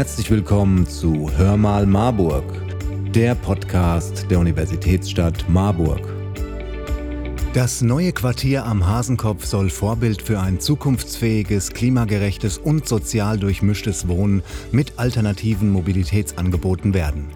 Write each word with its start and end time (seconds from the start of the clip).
Herzlich 0.00 0.30
willkommen 0.30 0.86
zu 0.86 1.30
Hör 1.36 1.58
mal 1.58 1.84
Marburg, 1.84 2.42
der 3.14 3.34
Podcast 3.34 4.30
der 4.30 4.38
Universitätsstadt 4.38 5.44
Marburg. 5.46 6.00
Das 7.52 7.82
neue 7.82 8.10
Quartier 8.12 8.64
am 8.64 8.86
Hasenkopf 8.86 9.44
soll 9.44 9.68
Vorbild 9.68 10.22
für 10.22 10.40
ein 10.40 10.58
zukunftsfähiges, 10.58 11.74
klimagerechtes 11.74 12.56
und 12.56 12.88
sozial 12.88 13.38
durchmischtes 13.38 14.08
Wohnen 14.08 14.42
mit 14.72 14.98
alternativen 14.98 15.68
Mobilitätsangeboten 15.68 16.94
werden. 16.94 17.28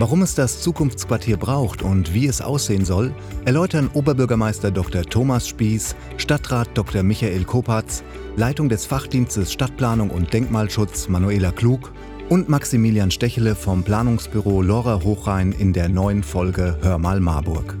Warum 0.00 0.20
es 0.20 0.34
das 0.34 0.60
Zukunftsquartier 0.60 1.38
braucht 1.38 1.82
und 1.82 2.12
wie 2.14 2.26
es 2.26 2.40
aussehen 2.40 2.84
soll, 2.84 3.14
erläutern 3.46 3.90
Oberbürgermeister 3.92 4.70
Dr. 4.70 5.04
Thomas 5.04 5.48
Spieß, 5.48 5.96
Stadtrat 6.18 6.68
Dr. 6.74 7.02
Michael 7.02 7.44
Kopatz, 7.44 8.02
Leitung 8.36 8.68
des 8.68 8.86
Fachdienstes 8.86 9.52
Stadtplanung 9.52 10.10
und 10.10 10.32
Denkmalschutz 10.32 11.08
Manuela 11.08 11.50
Klug 11.52 11.92
und 12.30 12.48
Maximilian 12.48 13.10
Stechele 13.10 13.56
vom 13.56 13.82
Planungsbüro 13.82 14.62
Lora 14.62 15.02
Hochrhein 15.02 15.50
in 15.50 15.72
der 15.72 15.88
neuen 15.88 16.22
Folge 16.22 16.78
Hör 16.80 16.96
mal 16.96 17.18
Marburg. 17.18 17.76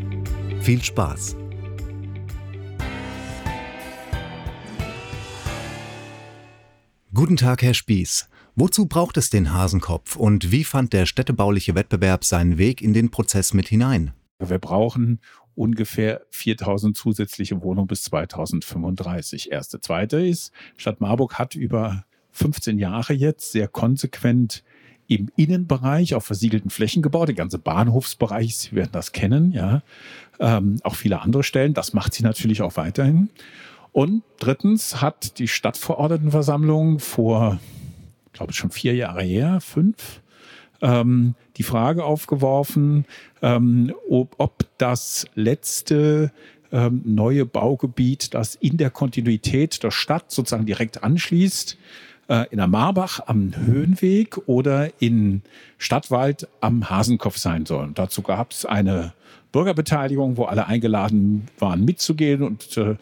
Viel 0.60 0.82
Spaß! 0.82 1.36
Guten 7.14 7.36
Tag, 7.36 7.62
Herr 7.62 7.74
Spieß. 7.74 8.28
Wozu 8.56 8.86
braucht 8.86 9.16
es 9.18 9.30
den 9.30 9.54
Hasenkopf 9.54 10.16
und 10.16 10.50
wie 10.50 10.64
fand 10.64 10.92
der 10.92 11.06
städtebauliche 11.06 11.76
Wettbewerb 11.76 12.24
seinen 12.24 12.58
Weg 12.58 12.82
in 12.82 12.92
den 12.92 13.12
Prozess 13.12 13.54
mit 13.54 13.68
hinein? 13.68 14.12
Wir 14.40 14.58
brauchen 14.58 15.20
ungefähr 15.54 16.22
4000 16.30 16.96
zusätzliche 16.96 17.62
Wohnungen 17.62 17.86
bis 17.86 18.02
2035. 18.02 19.52
Erste. 19.52 19.80
Zweite 19.80 20.26
ist, 20.26 20.52
Stadt 20.76 21.00
Marburg 21.00 21.38
hat 21.38 21.54
über 21.54 22.04
15 22.32 22.78
Jahre 22.78 23.12
jetzt 23.12 23.52
sehr 23.52 23.68
konsequent 23.68 24.62
im 25.08 25.28
Innenbereich 25.36 26.14
auf 26.14 26.24
versiegelten 26.24 26.70
Flächen 26.70 27.02
gebaut. 27.02 27.28
Der 27.28 27.34
ganze 27.34 27.58
Bahnhofsbereich, 27.58 28.56
Sie 28.56 28.72
werden 28.72 28.90
das 28.92 29.12
kennen, 29.12 29.52
ja. 29.52 29.82
Ähm, 30.38 30.78
auch 30.84 30.94
viele 30.94 31.20
andere 31.20 31.42
Stellen. 31.42 31.74
Das 31.74 31.92
macht 31.92 32.14
sie 32.14 32.22
natürlich 32.22 32.62
auch 32.62 32.76
weiterhin. 32.76 33.28
Und 33.92 34.22
drittens 34.38 35.02
hat 35.02 35.38
die 35.38 35.48
Stadtverordnetenversammlung 35.48 37.00
vor 37.00 37.58
glaube 38.32 38.52
ich, 38.52 38.58
schon 38.58 38.70
vier 38.70 38.94
Jahre 38.94 39.22
her, 39.22 39.60
fünf, 39.60 40.20
ähm, 40.80 41.34
die 41.56 41.62
Frage 41.62 42.04
aufgeworfen, 42.04 43.04
ähm, 43.42 43.92
ob, 44.08 44.34
ob 44.38 44.66
das 44.78 45.26
letzte 45.34 46.32
ähm, 46.72 47.02
neue 47.04 47.44
Baugebiet, 47.44 48.34
das 48.34 48.54
in 48.54 48.76
der 48.76 48.90
Kontinuität 48.90 49.82
der 49.82 49.90
Stadt 49.90 50.30
sozusagen 50.30 50.66
direkt 50.66 51.02
anschließt, 51.02 51.76
äh, 52.30 52.46
in 52.50 52.58
der 52.58 52.68
Marbach 52.68 53.20
am 53.26 53.52
Höhenweg 53.56 54.38
oder 54.46 54.88
in 55.02 55.42
Stadtwald 55.78 56.48
am 56.60 56.88
Hasenkopf 56.88 57.36
sein 57.36 57.66
soll. 57.66 57.84
Und 57.84 57.98
dazu 57.98 58.22
gab 58.22 58.52
es 58.52 58.64
eine 58.64 59.12
Bürgerbeteiligung, 59.52 60.36
wo 60.36 60.44
alle 60.44 60.66
eingeladen 60.66 61.48
waren 61.58 61.84
mitzugehen 61.84 62.42
und 62.42 62.76
äh, 62.76 62.94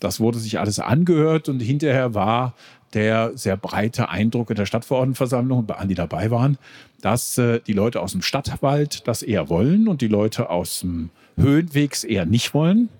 das 0.00 0.20
wurde 0.20 0.38
sich 0.38 0.58
alles 0.58 0.78
angehört 0.78 1.48
und 1.48 1.60
hinterher 1.60 2.14
war 2.14 2.52
der 2.92 3.32
sehr 3.36 3.56
breite 3.56 4.10
Eindruck 4.10 4.50
in 4.50 4.56
der 4.56 4.66
Stadtverordnetenversammlung, 4.66 5.66
bei 5.66 5.74
allen, 5.76 5.88
die 5.88 5.94
dabei 5.94 6.30
waren, 6.30 6.58
dass 7.00 7.38
äh, 7.38 7.60
die 7.66 7.72
Leute 7.72 8.00
aus 8.00 8.12
dem 8.12 8.22
Stadtwald 8.22 9.08
das 9.08 9.22
eher 9.22 9.48
wollen 9.48 9.88
und 9.88 10.02
die 10.02 10.08
Leute 10.08 10.50
aus 10.50 10.80
dem 10.80 11.08
Höhenwegs 11.36 12.04
eher 12.04 12.26
nicht 12.26 12.52
wollen. 12.52 12.90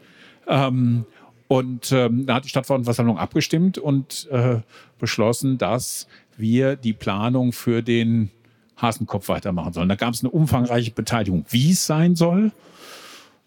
Ähm, 0.48 1.04
und 1.54 1.92
ähm, 1.92 2.26
da 2.26 2.34
hat 2.34 2.44
die 2.44 2.48
Stadtverordnetenversammlung 2.48 3.16
abgestimmt 3.16 3.78
und 3.78 4.28
äh, 4.32 4.56
beschlossen, 4.98 5.56
dass 5.56 6.08
wir 6.36 6.74
die 6.74 6.92
Planung 6.92 7.52
für 7.52 7.80
den 7.80 8.30
Hasenkopf 8.76 9.28
weitermachen 9.28 9.72
sollen. 9.72 9.88
Da 9.88 9.94
gab 9.94 10.14
es 10.14 10.24
eine 10.24 10.30
umfangreiche 10.30 10.90
Beteiligung, 10.90 11.44
wie 11.50 11.70
es 11.70 11.86
sein 11.86 12.16
soll. 12.16 12.50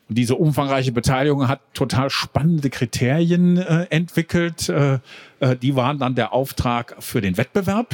Und 0.08 0.18
diese 0.18 0.36
umfangreiche 0.36 0.94
Beteiligung 0.94 1.50
hat 1.50 1.60
total 1.74 2.10
spannende 2.10 2.70
Kriterien 2.70 3.58
äh, 3.58 3.88
entwickelt. 3.90 4.70
Äh, 4.70 5.00
äh, 5.42 5.58
die 5.58 5.76
waren 5.76 6.00
dann 6.00 6.16
der 6.16 6.32
Auftrag 6.32 6.96
für 7.00 7.20
den 7.20 7.36
Wettbewerb. 7.36 7.94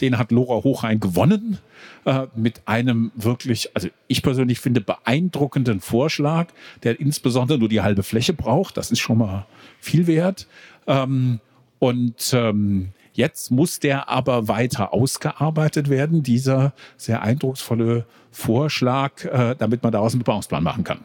Den 0.00 0.18
hat 0.18 0.32
Lora 0.32 0.62
Hochrein 0.64 1.00
gewonnen 1.00 1.58
äh, 2.04 2.26
mit 2.34 2.62
einem 2.66 3.12
wirklich, 3.14 3.70
also 3.74 3.88
ich 4.08 4.22
persönlich 4.22 4.60
finde, 4.60 4.80
beeindruckenden 4.80 5.80
Vorschlag, 5.80 6.48
der 6.82 6.98
insbesondere 7.00 7.58
nur 7.58 7.68
die 7.68 7.80
halbe 7.80 8.02
Fläche 8.02 8.32
braucht. 8.32 8.76
Das 8.76 8.90
ist 8.90 9.00
schon 9.00 9.18
mal 9.18 9.46
viel 9.80 10.06
wert. 10.06 10.46
Ähm, 10.86 11.40
und 11.78 12.32
ähm, 12.32 12.92
Jetzt 13.14 13.52
muss 13.52 13.78
der 13.78 14.08
aber 14.08 14.48
weiter 14.48 14.92
ausgearbeitet 14.92 15.88
werden, 15.88 16.24
dieser 16.24 16.74
sehr 16.96 17.22
eindrucksvolle 17.22 18.06
Vorschlag, 18.32 19.24
äh, 19.24 19.54
damit 19.56 19.84
man 19.84 19.92
daraus 19.92 20.12
einen 20.12 20.18
Bebauungsplan 20.18 20.64
machen 20.64 20.82
kann. 20.82 20.98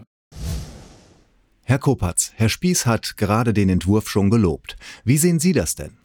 Herr 1.63 1.77
Kopatz, 1.77 2.33
Herr 2.35 2.49
Spieß 2.49 2.87
hat 2.87 3.15
gerade 3.15 3.53
den 3.53 3.69
Entwurf 3.69 4.09
schon 4.09 4.31
gelobt. 4.31 4.75
Wie 5.03 5.17
sehen 5.17 5.39
Sie 5.39 5.53
das 5.53 5.75
denn? 5.75 5.98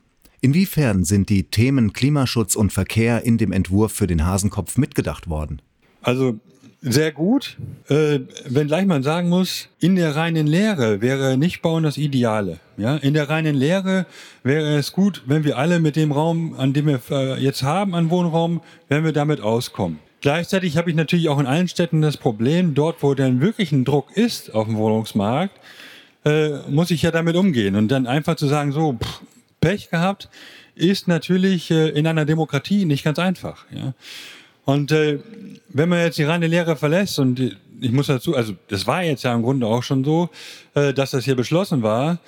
Inwiefern 0.45 1.05
sind 1.05 1.31
die 1.31 1.45
Themen 1.45 1.95
Klimaschutz 1.95 2.55
und 2.55 2.71
Verkehr 2.71 3.25
in 3.25 3.39
dem 3.39 3.51
Entwurf 3.51 3.93
für 3.93 4.07
den 4.07 4.27
Hasenkopf 4.27 4.77
mitgedacht 4.77 5.31
worden? 5.31 5.63
Also 6.03 6.39
sehr 6.83 7.13
gut, 7.13 7.57
äh, 7.89 8.21
wenngleich 8.45 8.85
man 8.85 9.03
sagen 9.03 9.31
muss, 9.31 9.71
in 9.81 9.97
der 9.97 10.17
reinen 10.17 10.47
Lehre 10.47 11.01
wäre 11.01 11.39
nicht 11.39 11.63
bauen 11.63 11.83
das 11.83 11.97
Ideale. 11.97 12.61
Ja, 12.77 12.97
in 12.97 13.15
der 13.15 13.31
reinen 13.31 13.55
Lehre 13.55 14.05
wäre 14.43 14.77
es 14.77 14.93
gut, 14.93 15.23
wenn 15.25 15.45
wir 15.45 15.57
alle 15.57 15.81
mit 15.81 15.97
dem 15.97 16.13
Raum, 16.13 16.53
an 16.59 16.75
dem 16.75 16.89
wir 16.89 17.01
äh, 17.11 17.43
jetzt 17.43 17.63
haben, 17.63 17.95
an 17.95 18.11
Wohnraum, 18.11 18.61
wenn 18.91 19.03
wir 19.03 19.13
damit 19.13 19.41
auskommen. 19.41 19.99
Gleichzeitig 20.21 20.77
habe 20.77 20.91
ich 20.91 20.97
natürlich 20.97 21.31
auch 21.31 21.41
in 21.41 21.47
allen 21.47 21.69
Städten 21.69 22.03
das 22.03 22.19
Problem, 22.19 22.75
dort, 22.75 23.03
wo 23.03 23.15
dann 23.15 23.41
wirklich 23.41 23.73
ein 23.73 23.87
Druck 23.87 24.15
ist 24.15 24.55
auf 24.55 24.67
dem 24.67 24.77
Wohnungsmarkt, 24.77 25.59
äh, 26.27 26.51
muss 26.69 26.91
ich 26.91 27.01
ja 27.01 27.11
damit 27.11 27.35
umgehen. 27.35 27.77
Und 27.77 27.89
dann 27.89 28.07
einfach 28.07 28.37
zu 28.37 28.47
sagen, 28.47 28.73
so, 28.73 28.93
pff, 28.93 29.23
Pech 29.65 29.91
gehabt, 29.91 30.29
ist 30.75 31.09
natürlich 31.09 31.71
äh, 31.71 31.89
in 31.89 32.07
einer 32.07 32.27
Demokratie 32.27 32.85
nicht 32.85 33.03
ganz 33.03 33.19
einfach. 33.19 33.65
Und 34.67 34.93
äh, 34.93 35.21
wenn 35.69 35.89
man 35.89 36.01
jetzt 36.01 36.19
die 36.19 36.25
reine 36.25 36.47
Lehre 36.47 36.77
verlässt, 36.77 37.19
und 37.19 37.57
ich 37.81 37.91
muss 37.91 38.09
dazu, 38.09 38.37
also 38.37 38.55
das 38.69 38.87
war 38.87 39.03
jetzt 39.03 39.25
ja 39.25 39.35
im 39.35 39.43
Grunde 39.43 39.67
auch 39.67 39.83
schon 39.83 40.05
so, 40.05 40.29
äh, 40.75 40.93
dass 40.93 41.13
das 41.13 41.25
hier 41.25 41.35
beschlossen 41.35 41.83
war, 41.83 42.19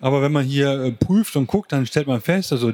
aber 0.00 0.20
wenn 0.20 0.32
man 0.32 0.44
hier 0.44 0.94
prüft 1.00 1.34
und 1.36 1.46
guckt, 1.46 1.72
dann 1.72 1.86
stellt 1.86 2.08
man 2.08 2.20
fest, 2.20 2.52
also 2.52 2.72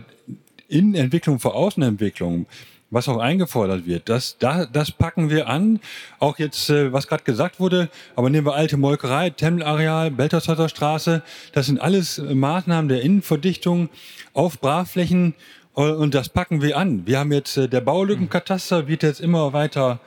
Innenentwicklung 0.69 1.39
vor 1.39 1.55
Außenentwicklung, 1.55 2.47
was 2.91 3.09
auch 3.09 3.19
eingefordert 3.19 3.87
wird. 3.87 4.09
Das, 4.09 4.37
da, 4.39 4.67
das 4.67 4.91
packen 4.91 5.31
wir 5.31 5.49
an. 5.49 5.81
Auch 6.19 6.39
jetzt, 6.39 6.71
äh, 6.71 6.93
was 6.93 7.07
gerade 7.07 7.25
gesagt 7.25 7.61
wurde, 7.61 7.91
aber 8.17 8.31
nehmen 8.31 8.47
wir 8.47 8.55
alte 8.55 8.77
Molkerei, 8.77 9.31
Temmelareal, 9.31 10.11
Beltershäuser 10.11 10.69
Straße. 10.69 11.23
Das 11.53 11.67
sind 11.67 11.81
alles 11.81 12.19
Maßnahmen 12.19 12.89
der 12.89 13.03
Innenverdichtung 13.03 13.91
auf 14.33 14.61
Brachflächen 14.61 15.35
äh, 15.77 15.83
und 15.83 16.15
das 16.15 16.31
packen 16.31 16.63
wir 16.63 16.77
an. 16.77 17.07
Wir 17.07 17.19
haben 17.19 17.33
jetzt, 17.33 17.57
äh, 17.57 17.69
der 17.69 17.83
Baulückenkataster 17.83 18.89
wird 18.89 19.03
jetzt 19.03 19.21
immer 19.21 19.53
weiter 19.53 20.01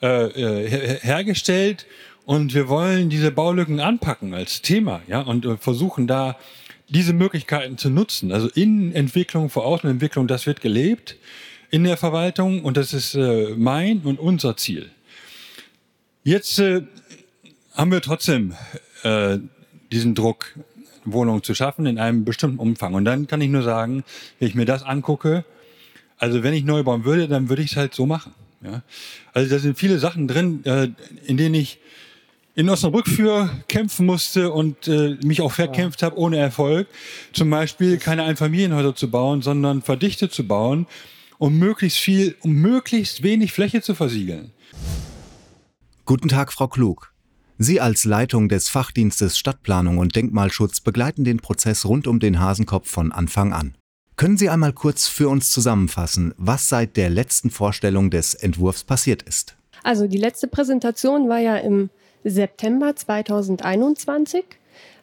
äh, 0.00 0.06
äh 0.06 0.98
hergestellt 1.00 1.86
und 2.24 2.54
wir 2.54 2.68
wollen 2.68 3.10
diese 3.10 3.30
Baulücken 3.30 3.80
anpacken 3.80 4.32
als 4.32 4.62
Thema, 4.62 5.02
ja, 5.06 5.20
und 5.20 5.44
äh, 5.44 5.56
versuchen 5.58 6.06
da 6.06 6.36
diese 6.88 7.12
Möglichkeiten 7.12 7.78
zu 7.78 7.90
nutzen. 7.90 8.32
Also 8.32 8.48
Innenentwicklung 8.48 9.48
vor 9.50 9.64
Außenentwicklung, 9.64 10.26
das 10.28 10.46
wird 10.46 10.60
gelebt 10.60 11.16
in 11.72 11.84
der 11.84 11.96
Verwaltung 11.96 12.62
und 12.62 12.76
das 12.76 12.92
ist 12.92 13.14
äh, 13.14 13.54
mein 13.56 14.02
und 14.02 14.20
unser 14.20 14.56
Ziel. 14.56 14.90
Jetzt 16.22 16.58
äh, 16.58 16.82
haben 17.74 17.90
wir 17.90 18.02
trotzdem 18.02 18.54
äh, 19.02 19.38
diesen 19.90 20.14
Druck, 20.14 20.54
Wohnungen 21.04 21.42
zu 21.42 21.54
schaffen 21.54 21.86
in 21.86 21.98
einem 21.98 22.24
bestimmten 22.24 22.58
Umfang. 22.58 22.94
Und 22.94 23.06
dann 23.06 23.26
kann 23.26 23.40
ich 23.40 23.48
nur 23.48 23.62
sagen, 23.62 24.04
wenn 24.38 24.48
ich 24.48 24.54
mir 24.54 24.66
das 24.66 24.84
angucke, 24.84 25.44
also 26.18 26.44
wenn 26.44 26.54
ich 26.54 26.62
neu 26.62 26.84
bauen 26.84 27.04
würde, 27.04 27.26
dann 27.26 27.48
würde 27.48 27.62
ich 27.62 27.72
es 27.72 27.76
halt 27.76 27.94
so 27.94 28.06
machen. 28.06 28.34
Ja? 28.62 28.82
Also 29.32 29.50
da 29.50 29.58
sind 29.58 29.76
viele 29.78 29.98
Sachen 29.98 30.28
drin, 30.28 30.64
äh, 30.64 30.90
in 31.24 31.38
denen 31.38 31.54
ich 31.54 31.78
in 32.54 32.68
Osnabrück 32.68 33.08
für 33.08 33.48
kämpfen 33.66 34.04
musste 34.04 34.52
und 34.52 34.86
äh, 34.86 35.16
mich 35.24 35.40
auch 35.40 35.52
verkämpft 35.52 36.02
habe 36.02 36.18
ohne 36.18 36.36
Erfolg. 36.36 36.86
Zum 37.32 37.48
Beispiel 37.48 37.96
keine 37.96 38.24
Einfamilienhäuser 38.24 38.94
zu 38.94 39.10
bauen, 39.10 39.40
sondern 39.40 39.80
verdichtet 39.80 40.34
zu 40.34 40.46
bauen 40.46 40.86
um 41.42 41.58
möglichst 41.58 41.98
viel, 41.98 42.36
um 42.42 42.52
möglichst 42.52 43.24
wenig 43.24 43.52
Fläche 43.52 43.82
zu 43.82 43.96
versiegeln. 43.96 44.52
Guten 46.04 46.28
Tag, 46.28 46.52
Frau 46.52 46.68
Klug. 46.68 47.12
Sie 47.58 47.80
als 47.80 48.04
Leitung 48.04 48.48
des 48.48 48.68
Fachdienstes 48.68 49.36
Stadtplanung 49.36 49.98
und 49.98 50.14
Denkmalschutz 50.14 50.80
begleiten 50.80 51.24
den 51.24 51.38
Prozess 51.38 51.84
rund 51.84 52.06
um 52.06 52.20
den 52.20 52.38
Hasenkopf 52.38 52.88
von 52.88 53.10
Anfang 53.10 53.52
an. 53.52 53.74
Können 54.14 54.36
Sie 54.36 54.48
einmal 54.48 54.72
kurz 54.72 55.08
für 55.08 55.28
uns 55.28 55.50
zusammenfassen, 55.50 56.32
was 56.36 56.68
seit 56.68 56.96
der 56.96 57.10
letzten 57.10 57.50
Vorstellung 57.50 58.10
des 58.10 58.34
Entwurfs 58.34 58.84
passiert 58.84 59.22
ist? 59.22 59.56
Also 59.82 60.06
die 60.06 60.18
letzte 60.18 60.46
Präsentation 60.46 61.28
war 61.28 61.40
ja 61.40 61.56
im 61.56 61.90
September 62.22 62.94
2021. 62.94 64.44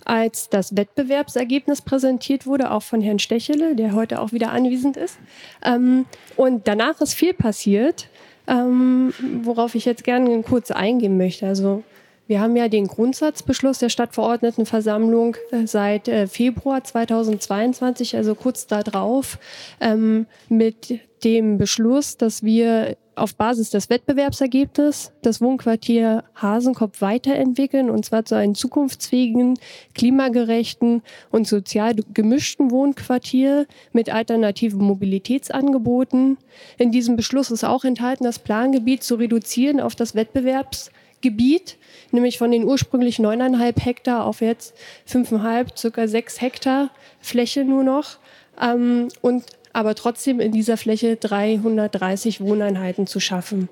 als 0.09 0.49
das 0.49 0.75
Wettbewerbsergebnis 0.75 1.81
präsentiert 1.81 2.45
wurde, 2.47 2.71
auch 2.71 2.83
von 2.83 3.01
Herrn 3.01 3.19
Stechele, 3.19 3.75
der 3.75 3.93
heute 3.93 4.19
auch 4.19 4.31
wieder 4.31 4.51
anwesend 4.51 4.97
ist. 4.97 5.19
Ähm, 5.63 6.05
und 6.35 6.67
danach 6.67 6.99
ist 6.99 7.13
viel 7.13 7.33
passiert, 7.33 8.09
ähm, 8.47 9.13
worauf 9.43 9.75
ich 9.75 9.85
jetzt 9.85 10.03
gerne 10.03 10.41
kurz 10.41 10.71
eingehen 10.71 11.17
möchte. 11.17 11.45
Also 11.45 11.83
wir 12.25 12.41
haben 12.41 12.55
ja 12.55 12.67
den 12.67 12.87
Grundsatzbeschluss 12.87 13.79
der 13.79 13.89
Stadtverordnetenversammlung 13.89 15.37
äh, 15.51 15.67
seit 15.67 16.07
äh, 16.07 16.27
Februar 16.27 16.83
2022, 16.83 18.15
also 18.15 18.35
kurz 18.35 18.65
darauf, 18.65 19.37
ähm, 19.79 20.25
mit 20.47 20.99
dem 21.23 21.57
Beschluss, 21.57 22.17
dass 22.17 22.43
wir 22.43 22.97
auf 23.19 23.35
Basis 23.35 23.69
des 23.69 23.89
Wettbewerbsergebnisses 23.89 25.11
das 25.21 25.41
Wohnquartier 25.41 26.23
Hasenkopf 26.35 27.01
weiterentwickeln 27.01 27.89
und 27.89 28.05
zwar 28.05 28.25
zu 28.25 28.35
einem 28.35 28.55
zukunftsfähigen, 28.55 29.59
klimagerechten 29.93 31.03
und 31.31 31.47
sozial 31.47 31.95
gemischten 32.13 32.71
Wohnquartier 32.71 33.67
mit 33.93 34.09
alternativen 34.09 34.81
Mobilitätsangeboten. 34.81 36.37
In 36.77 36.91
diesem 36.91 37.15
Beschluss 37.15 37.51
ist 37.51 37.63
auch 37.63 37.83
enthalten, 37.83 38.23
das 38.23 38.39
Plangebiet 38.39 39.03
zu 39.03 39.15
reduzieren 39.15 39.79
auf 39.79 39.95
das 39.95 40.15
Wettbewerbsgebiet, 40.15 41.77
nämlich 42.11 42.37
von 42.37 42.51
den 42.51 42.63
ursprünglich 42.63 43.19
neuneinhalb 43.19 43.83
Hektar 43.83 44.25
auf 44.25 44.41
jetzt 44.41 44.73
fünfeinhalb, 45.05 45.77
circa 45.77 46.07
sechs 46.07 46.41
Hektar 46.41 46.89
Fläche 47.19 47.65
nur 47.65 47.83
noch. 47.83 48.17
Ähm, 48.61 49.09
und 49.21 49.45
aber 49.73 49.95
trotzdem 49.95 50.39
in 50.39 50.51
dieser 50.51 50.77
Fläche 50.77 51.15
330 51.15 52.41
Wohneinheiten 52.41 53.07
zu 53.07 53.19
schaffen. 53.19 53.69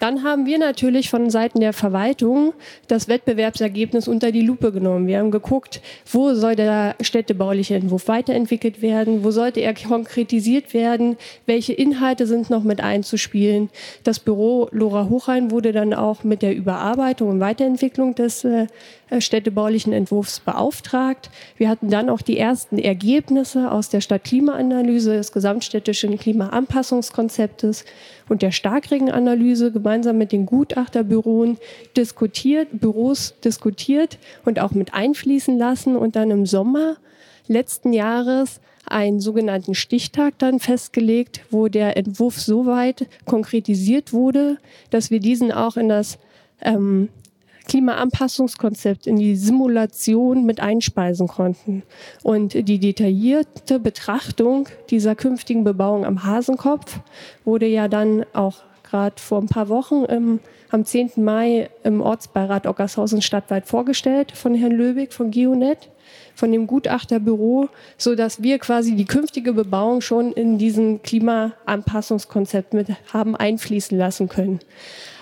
Dann 0.00 0.22
haben 0.22 0.46
wir 0.46 0.58
natürlich 0.58 1.10
von 1.10 1.30
Seiten 1.30 1.60
der 1.60 1.72
Verwaltung 1.72 2.54
das 2.88 3.08
Wettbewerbsergebnis 3.08 4.08
unter 4.08 4.32
die 4.32 4.40
Lupe 4.40 4.72
genommen. 4.72 5.06
Wir 5.06 5.18
haben 5.18 5.30
geguckt, 5.30 5.80
wo 6.10 6.34
soll 6.34 6.56
der 6.56 6.94
städtebauliche 7.00 7.74
Entwurf 7.74 8.08
weiterentwickelt 8.08 8.82
werden, 8.82 9.24
wo 9.24 9.30
sollte 9.30 9.60
er 9.60 9.74
konkretisiert 9.74 10.74
werden, 10.74 11.16
welche 11.46 11.72
Inhalte 11.72 12.26
sind 12.26 12.50
noch 12.50 12.64
mit 12.64 12.80
einzuspielen. 12.80 13.70
Das 14.04 14.20
Büro 14.20 14.68
Lora 14.72 15.08
Hochheim 15.08 15.50
wurde 15.50 15.72
dann 15.72 15.92
auch 15.92 16.24
mit 16.24 16.42
der 16.42 16.54
Überarbeitung 16.54 17.28
und 17.28 17.40
Weiterentwicklung 17.40 18.14
des 18.14 18.44
äh, 18.44 18.66
städtebaulichen 19.18 19.92
Entwurfs 19.92 20.40
beauftragt. 20.40 21.30
Wir 21.56 21.68
hatten 21.68 21.90
dann 21.90 22.08
auch 22.08 22.22
die 22.22 22.38
ersten 22.38 22.78
Ergebnisse 22.78 23.70
aus 23.70 23.88
der 23.88 24.00
Stadtklimaanalyse 24.00 25.14
des 25.16 25.32
gesamtstädtischen 25.32 26.18
Klimaanpassungskonzeptes 26.18 27.84
und 28.28 28.42
der 28.42 28.50
Starkregenanalyse 28.50 29.72
gemeinsam 29.72 30.18
mit 30.18 30.32
den 30.32 30.46
Gutachterbüros 30.46 31.56
diskutiert, 31.96 32.68
Büros 32.72 33.34
diskutiert 33.44 34.18
und 34.44 34.60
auch 34.60 34.72
mit 34.72 34.94
einfließen 34.94 35.58
lassen 35.58 35.96
und 35.96 36.16
dann 36.16 36.30
im 36.30 36.46
Sommer 36.46 36.96
letzten 37.46 37.92
Jahres 37.92 38.60
einen 38.86 39.20
sogenannten 39.20 39.74
Stichtag 39.74 40.38
dann 40.38 40.60
festgelegt, 40.60 41.40
wo 41.50 41.68
der 41.68 41.96
Entwurf 41.96 42.38
so 42.38 42.66
weit 42.66 43.06
konkretisiert 43.24 44.12
wurde, 44.12 44.58
dass 44.90 45.10
wir 45.10 45.20
diesen 45.20 45.52
auch 45.52 45.76
in 45.76 45.88
das 45.88 46.18
ähm, 46.60 47.08
Klimaanpassungskonzept 47.66 49.06
in 49.06 49.16
die 49.16 49.36
Simulation 49.36 50.44
mit 50.44 50.60
einspeisen 50.60 51.28
konnten. 51.28 51.82
Und 52.22 52.54
die 52.54 52.78
detaillierte 52.78 53.80
Betrachtung 53.80 54.68
dieser 54.90 55.14
künftigen 55.14 55.64
Bebauung 55.64 56.04
am 56.04 56.24
Hasenkopf 56.24 57.00
wurde 57.44 57.66
ja 57.66 57.88
dann 57.88 58.24
auch 58.32 58.62
gerade 58.84 59.20
vor 59.20 59.40
ein 59.40 59.48
paar 59.48 59.68
Wochen 59.68 60.04
im, 60.04 60.40
am 60.70 60.84
10. 60.84 61.12
Mai 61.16 61.70
im 61.82 62.00
Ortsbeirat 62.00 62.66
Ockershausen 62.66 63.22
stadtweit 63.22 63.66
vorgestellt 63.66 64.32
von 64.32 64.54
Herrn 64.54 64.72
Löwig 64.72 65.12
von 65.12 65.30
Geonet 65.30 65.90
von 66.34 66.52
dem 66.52 66.66
Gutachterbüro, 66.66 67.68
so 67.96 68.14
dass 68.14 68.42
wir 68.42 68.58
quasi 68.58 68.96
die 68.96 69.04
künftige 69.04 69.52
Bebauung 69.52 70.00
schon 70.00 70.32
in 70.32 70.58
diesen 70.58 71.02
Klimaanpassungskonzept 71.02 72.74
mit 72.74 72.88
haben 73.12 73.36
einfließen 73.36 73.96
lassen 73.96 74.28
können. 74.28 74.60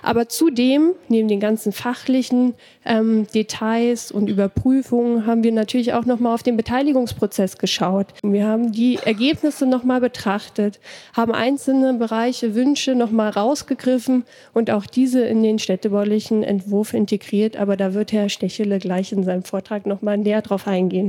Aber 0.03 0.29
zudem, 0.29 0.94
neben 1.09 1.29
den 1.29 1.38
ganzen 1.38 1.73
fachlichen 1.73 2.55
ähm, 2.85 3.26
Details 3.32 4.11
und 4.11 4.29
Überprüfungen, 4.29 5.26
haben 5.26 5.44
wir 5.44 5.53
natürlich 5.53 5.94
auch 5.94 6.05
nochmal 6.05 6.35
auf 6.35 6.43
den 6.43 6.56
Beteiligungsprozess 6.56 7.56
geschaut. 7.59 8.09
Wir 8.23 8.47
haben 8.47 8.73
die 8.73 8.97
Ergebnisse 8.97 9.64
nochmal 9.64 10.00
betrachtet, 10.00 10.81
haben 11.17 11.32
einzelne 11.32 11.94
Bereiche, 11.94 12.56
Wünsche 12.56 12.97
nochmal 12.97 13.31
rausgegriffen 13.31 14.25
und 14.53 14.70
auch 14.70 14.87
diese 14.87 15.25
in 15.25 15.43
den 15.43 15.61
städtebaulichen 15.61 16.43
Entwurf 16.43 16.94
integriert. 16.94 17.56
Aber 17.56 17.76
da 17.76 17.94
wird 17.94 18.12
Herr 18.12 18.29
Stechele 18.29 18.81
gleich 18.81 19.12
in 19.12 19.23
seinem 19.23 19.44
Vortrag 19.44 19.87
nochmal 19.87 20.19
näher 20.19 20.43
drauf 20.43 20.67
eingehen. 20.67 21.01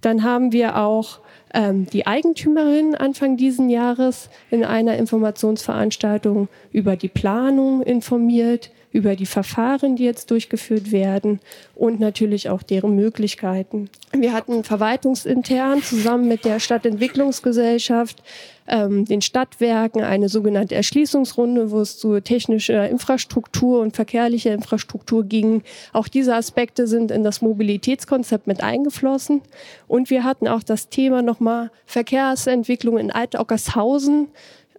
Dann 0.00 0.22
haben 0.22 0.52
wir 0.52 0.76
auch 0.76 1.20
ähm, 1.54 1.86
die 1.86 2.06
Eigentümerin 2.06 2.94
Anfang 2.94 3.36
diesen 3.36 3.68
Jahres 3.68 4.28
in 4.50 4.64
einer 4.64 4.96
Informationsveranstaltung 4.96 6.48
über 6.72 6.96
die 6.96 7.08
Planung 7.08 7.82
informiert, 7.82 8.70
über 8.94 9.16
die 9.16 9.26
Verfahren, 9.26 9.96
die 9.96 10.04
jetzt 10.04 10.30
durchgeführt 10.30 10.92
werden 10.92 11.40
und 11.74 11.98
natürlich 11.98 12.48
auch 12.48 12.62
deren 12.62 12.94
Möglichkeiten. 12.94 13.90
Wir 14.12 14.32
hatten 14.32 14.62
verwaltungsintern 14.62 15.82
zusammen 15.82 16.28
mit 16.28 16.44
der 16.44 16.60
Stadtentwicklungsgesellschaft, 16.60 18.22
ähm, 18.68 19.04
den 19.04 19.20
Stadtwerken 19.20 20.04
eine 20.04 20.28
sogenannte 20.28 20.76
Erschließungsrunde, 20.76 21.72
wo 21.72 21.80
es 21.80 21.98
zu 21.98 22.20
technischer 22.20 22.88
Infrastruktur 22.88 23.80
und 23.80 23.96
verkehrlicher 23.96 24.54
Infrastruktur 24.54 25.24
ging. 25.24 25.64
Auch 25.92 26.06
diese 26.06 26.36
Aspekte 26.36 26.86
sind 26.86 27.10
in 27.10 27.24
das 27.24 27.42
Mobilitätskonzept 27.42 28.46
mit 28.46 28.62
eingeflossen. 28.62 29.42
Und 29.88 30.08
wir 30.08 30.22
hatten 30.22 30.46
auch 30.46 30.62
das 30.62 30.88
Thema 30.88 31.20
nochmal 31.20 31.72
Verkehrsentwicklung 31.84 32.98
in 32.98 33.10
Altockershausen, 33.10 34.28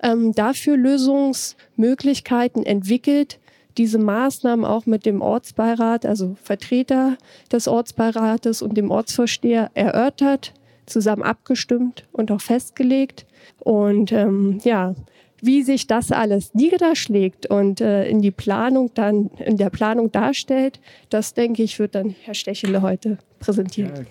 ähm, 0.01 0.31
dafür 0.31 0.77
Lösungsmöglichkeiten 0.77 2.65
entwickelt, 2.65 3.39
diese 3.77 3.97
Maßnahmen 3.97 4.65
auch 4.65 4.85
mit 4.85 5.05
dem 5.05 5.21
Ortsbeirat, 5.21 6.05
also 6.05 6.35
Vertreter 6.41 7.17
des 7.51 7.67
Ortsbeirates 7.67 8.61
und 8.61 8.75
dem 8.75 8.91
Ortsvorsteher 8.91 9.71
erörtert, 9.73 10.53
zusammen 10.85 11.23
abgestimmt 11.23 12.05
und 12.11 12.31
auch 12.31 12.41
festgelegt. 12.41 13.25
Und 13.59 14.11
ähm, 14.11 14.59
ja, 14.63 14.95
wie 15.41 15.63
sich 15.63 15.87
das 15.87 16.11
alles 16.11 16.53
niederschlägt 16.53 17.45
und 17.47 17.81
äh, 17.81 18.07
in 18.07 18.21
die 18.21 18.31
Planung 18.31 18.91
dann, 18.93 19.29
in 19.45 19.57
der 19.57 19.69
Planung 19.69 20.11
darstellt, 20.11 20.79
das 21.09 21.33
denke 21.33 21.63
ich, 21.63 21.77
wird 21.79 21.95
dann 21.95 22.15
Herr 22.23 22.33
Stechele 22.33 22.81
heute 22.81 23.17
präsentieren. 23.39 24.07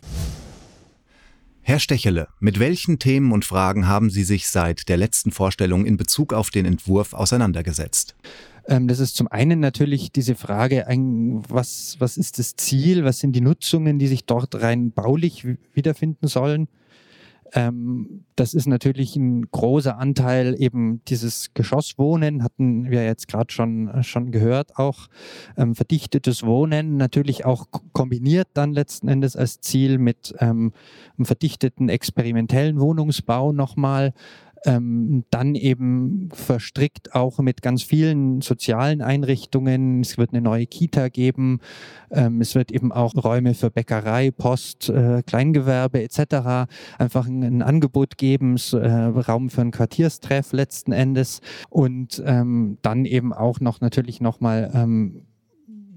Herr 1.66 1.78
Stechele, 1.78 2.28
mit 2.40 2.58
welchen 2.58 2.98
Themen 2.98 3.32
und 3.32 3.46
Fragen 3.46 3.88
haben 3.88 4.10
Sie 4.10 4.22
sich 4.22 4.48
seit 4.48 4.88
der 4.90 4.98
letzten 4.98 5.30
Vorstellung 5.30 5.86
in 5.86 5.96
Bezug 5.96 6.34
auf 6.34 6.50
den 6.50 6.66
Entwurf 6.66 7.14
auseinandergesetzt? 7.14 8.14
Ähm, 8.66 8.88
das 8.88 8.98
ist 8.98 9.16
zum 9.16 9.28
einen 9.28 9.60
natürlich 9.60 10.12
diese 10.12 10.34
Frage, 10.34 10.84
was, 11.48 11.96
was 11.98 12.16
ist 12.16 12.38
das 12.38 12.56
Ziel, 12.56 13.04
was 13.04 13.18
sind 13.18 13.32
die 13.32 13.40
Nutzungen, 13.40 13.98
die 13.98 14.06
sich 14.06 14.24
dort 14.24 14.60
rein 14.60 14.92
baulich 14.92 15.46
wiederfinden 15.74 16.28
sollen. 16.28 16.68
Ähm, 17.52 18.24
das 18.34 18.52
ist 18.52 18.66
natürlich 18.66 19.14
ein 19.14 19.48
großer 19.50 19.96
Anteil 19.96 20.56
eben 20.58 21.02
dieses 21.06 21.54
Geschosswohnen, 21.54 22.42
hatten 22.42 22.90
wir 22.90 23.04
jetzt 23.04 23.28
gerade 23.28 23.52
schon, 23.52 24.02
schon 24.02 24.32
gehört, 24.32 24.76
auch. 24.76 25.06
Ähm, 25.56 25.76
verdichtetes 25.76 26.44
Wohnen, 26.44 26.96
natürlich 26.96 27.44
auch 27.44 27.66
kombiniert 27.92 28.48
dann 28.54 28.72
letzten 28.72 29.06
Endes 29.06 29.36
als 29.36 29.60
Ziel 29.60 29.98
mit 29.98 30.34
einem 30.40 30.72
verdichteten 31.22 31.88
experimentellen 31.88 32.80
Wohnungsbau 32.80 33.52
nochmal, 33.52 34.14
ähm, 34.64 35.24
dann 35.30 35.54
eben 35.54 36.28
verstrickt 36.32 37.14
auch 37.14 37.38
mit 37.38 37.62
ganz 37.62 37.82
vielen 37.82 38.40
sozialen 38.40 39.02
Einrichtungen. 39.02 40.00
Es 40.00 40.18
wird 40.18 40.30
eine 40.32 40.40
neue 40.40 40.66
Kita 40.66 41.08
geben. 41.08 41.60
Ähm, 42.10 42.40
es 42.40 42.54
wird 42.54 42.72
eben 42.72 42.92
auch 42.92 43.14
Räume 43.14 43.54
für 43.54 43.70
Bäckerei, 43.70 44.30
Post, 44.30 44.88
äh, 44.88 45.22
Kleingewerbe 45.22 46.02
etc. 46.02 46.68
einfach 46.98 47.26
ein, 47.26 47.42
ein 47.42 47.62
Angebot 47.62 48.16
geben, 48.16 48.56
äh, 48.72 48.76
Raum 48.76 49.50
für 49.50 49.60
einen 49.60 49.70
Quartierstreff 49.70 50.52
letzten 50.52 50.92
Endes 50.92 51.40
und 51.70 52.22
ähm, 52.24 52.78
dann 52.82 53.04
eben 53.04 53.32
auch 53.32 53.60
noch 53.60 53.80
natürlich 53.80 54.20
nochmal 54.20 54.70
ähm, 54.74 55.26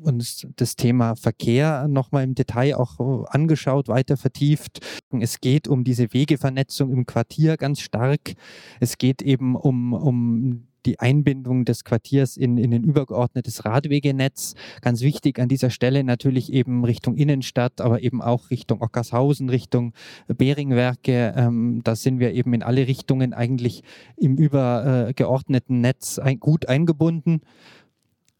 uns 0.01 0.47
das 0.55 0.75
Thema 0.75 1.15
Verkehr 1.15 1.87
nochmal 1.87 2.23
im 2.23 2.35
Detail 2.35 2.75
auch 2.75 2.99
äh, 2.99 3.25
angeschaut, 3.29 3.87
weiter 3.87 4.17
vertieft. 4.17 4.79
Es 5.19 5.39
geht 5.39 5.67
um 5.67 5.83
diese 5.83 6.13
Wegevernetzung 6.13 6.91
im 6.91 7.05
Quartier 7.05 7.57
ganz 7.57 7.79
stark. 7.79 8.33
Es 8.79 8.97
geht 8.97 9.21
eben 9.21 9.55
um, 9.55 9.93
um 9.93 10.67
die 10.87 10.99
Einbindung 10.99 11.65
des 11.65 11.83
Quartiers 11.83 12.37
in, 12.37 12.57
in 12.57 12.73
ein 12.73 12.83
übergeordnetes 12.83 13.65
Radwegenetz. 13.65 14.55
Ganz 14.81 15.01
wichtig 15.01 15.37
an 15.37 15.49
dieser 15.49 15.69
Stelle 15.69 16.03
natürlich 16.03 16.51
eben 16.51 16.85
Richtung 16.85 17.17
Innenstadt, 17.17 17.81
aber 17.81 18.01
eben 18.01 18.21
auch 18.21 18.49
Richtung 18.49 18.81
Ockershausen, 18.81 19.49
Richtung 19.49 19.93
Beringwerke. 20.27 21.33
Ähm, 21.35 21.81
da 21.83 21.95
sind 21.95 22.19
wir 22.19 22.33
eben 22.33 22.53
in 22.53 22.63
alle 22.63 22.87
Richtungen 22.87 23.33
eigentlich 23.33 23.83
im 24.15 24.37
übergeordneten 24.37 25.81
Netz 25.81 26.19
gut 26.39 26.69
eingebunden 26.69 27.41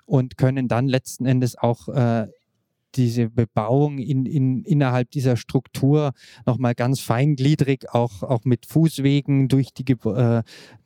und 0.07 0.37
können 0.37 0.67
dann 0.67 0.87
letzten 0.87 1.27
Endes 1.27 1.55
auch 1.57 1.87
äh, 1.89 2.27
diese 2.95 3.29
Bebauung 3.29 3.99
in, 3.99 4.25
in, 4.25 4.63
innerhalb 4.63 5.11
dieser 5.11 5.37
Struktur 5.37 6.13
nochmal 6.45 6.73
ganz 6.73 6.99
feingliedrig, 6.99 7.93
auch, 7.93 8.23
auch 8.23 8.43
mit 8.43 8.65
Fußwegen 8.65 9.47
durch 9.49 9.73
die, 9.73 9.85
äh, 9.91 10.41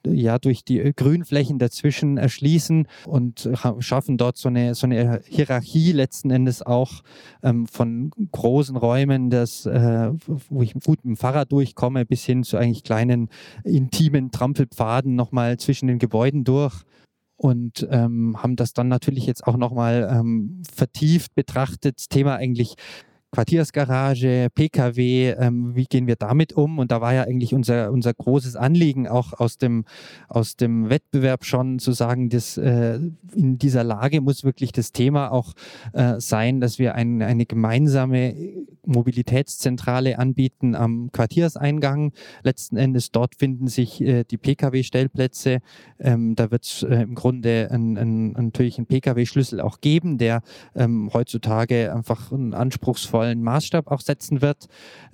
ja, 0.05 0.39
durch 0.39 0.63
die 0.65 0.91
Grünflächen 0.95 1.59
dazwischen 1.59 2.17
erschließen 2.17 2.87
und 3.05 3.49
schaffen 3.79 4.17
dort 4.17 4.37
so 4.37 4.49
eine, 4.49 4.75
so 4.75 4.87
eine 4.87 5.21
Hierarchie 5.25 5.91
letzten 5.93 6.31
Endes 6.31 6.61
auch 6.61 7.03
ähm, 7.43 7.67
von 7.67 8.11
großen 8.31 8.75
Räumen, 8.75 9.29
das, 9.29 9.65
äh, 9.65 10.11
wo 10.49 10.61
ich 10.61 10.73
gut 10.73 11.05
mit 11.05 11.15
dem 11.15 11.17
Fahrrad 11.17 11.51
durchkomme, 11.51 12.05
bis 12.05 12.25
hin 12.25 12.43
zu 12.43 12.57
eigentlich 12.57 12.83
kleinen 12.83 13.29
intimen 13.63 14.31
Trampelpfaden 14.31 15.15
nochmal 15.15 15.57
zwischen 15.57 15.87
den 15.87 15.99
Gebäuden 15.99 16.43
durch 16.43 16.83
und 17.41 17.87
ähm, 17.89 18.37
haben 18.37 18.55
das 18.55 18.73
dann 18.73 18.87
natürlich 18.87 19.25
jetzt 19.25 19.47
auch 19.47 19.57
nochmal 19.57 20.07
ähm, 20.13 20.61
vertieft 20.71 21.33
betrachtet. 21.33 22.09
Thema 22.09 22.35
eigentlich 22.35 22.75
Quartiersgarage, 23.31 24.49
Pkw, 24.53 25.29
ähm, 25.39 25.75
wie 25.75 25.85
gehen 25.85 26.05
wir 26.05 26.17
damit 26.17 26.53
um? 26.53 26.77
Und 26.77 26.91
da 26.91 27.01
war 27.01 27.15
ja 27.15 27.23
eigentlich 27.23 27.55
unser, 27.55 27.91
unser 27.91 28.13
großes 28.13 28.55
Anliegen 28.55 29.07
auch 29.07 29.33
aus 29.33 29.57
dem, 29.57 29.85
aus 30.27 30.55
dem 30.55 30.91
Wettbewerb 30.91 31.45
schon 31.45 31.79
zu 31.79 31.93
sagen, 31.93 32.29
dass 32.29 32.57
äh, 32.57 32.99
in 33.33 33.57
dieser 33.57 33.83
Lage 33.83 34.21
muss 34.21 34.43
wirklich 34.43 34.71
das 34.71 34.91
Thema 34.91 35.31
auch 35.31 35.53
äh, 35.93 36.19
sein, 36.19 36.61
dass 36.61 36.77
wir 36.77 36.93
ein, 36.93 37.23
eine 37.23 37.47
gemeinsame 37.47 38.35
Mobilitätszentrale 38.85 40.19
anbieten 40.19 40.75
am 40.75 41.11
Quartierseingang. 41.11 42.11
Letzten 42.43 42.77
Endes 42.77 43.11
dort 43.11 43.35
finden 43.35 43.67
sich 43.67 44.01
äh, 44.01 44.23
die 44.23 44.37
Pkw-Stellplätze. 44.37 45.59
Ähm, 45.99 46.35
da 46.35 46.51
wird 46.51 46.65
es 46.65 46.83
äh, 46.83 47.01
im 47.01 47.15
Grunde 47.15 47.69
ein, 47.71 47.97
ein, 47.97 48.31
natürlich 48.33 48.77
einen 48.77 48.87
Pkw-Schlüssel 48.87 49.61
auch 49.61 49.79
geben, 49.79 50.17
der 50.17 50.41
ähm, 50.75 51.09
heutzutage 51.13 51.93
einfach 51.93 52.31
ein 52.31 52.53
anspruchsvoller 52.53 53.21
vollen 53.21 53.43
Maßstab 53.43 53.87
auch 53.87 54.01
setzen 54.01 54.41
wird. 54.41 54.67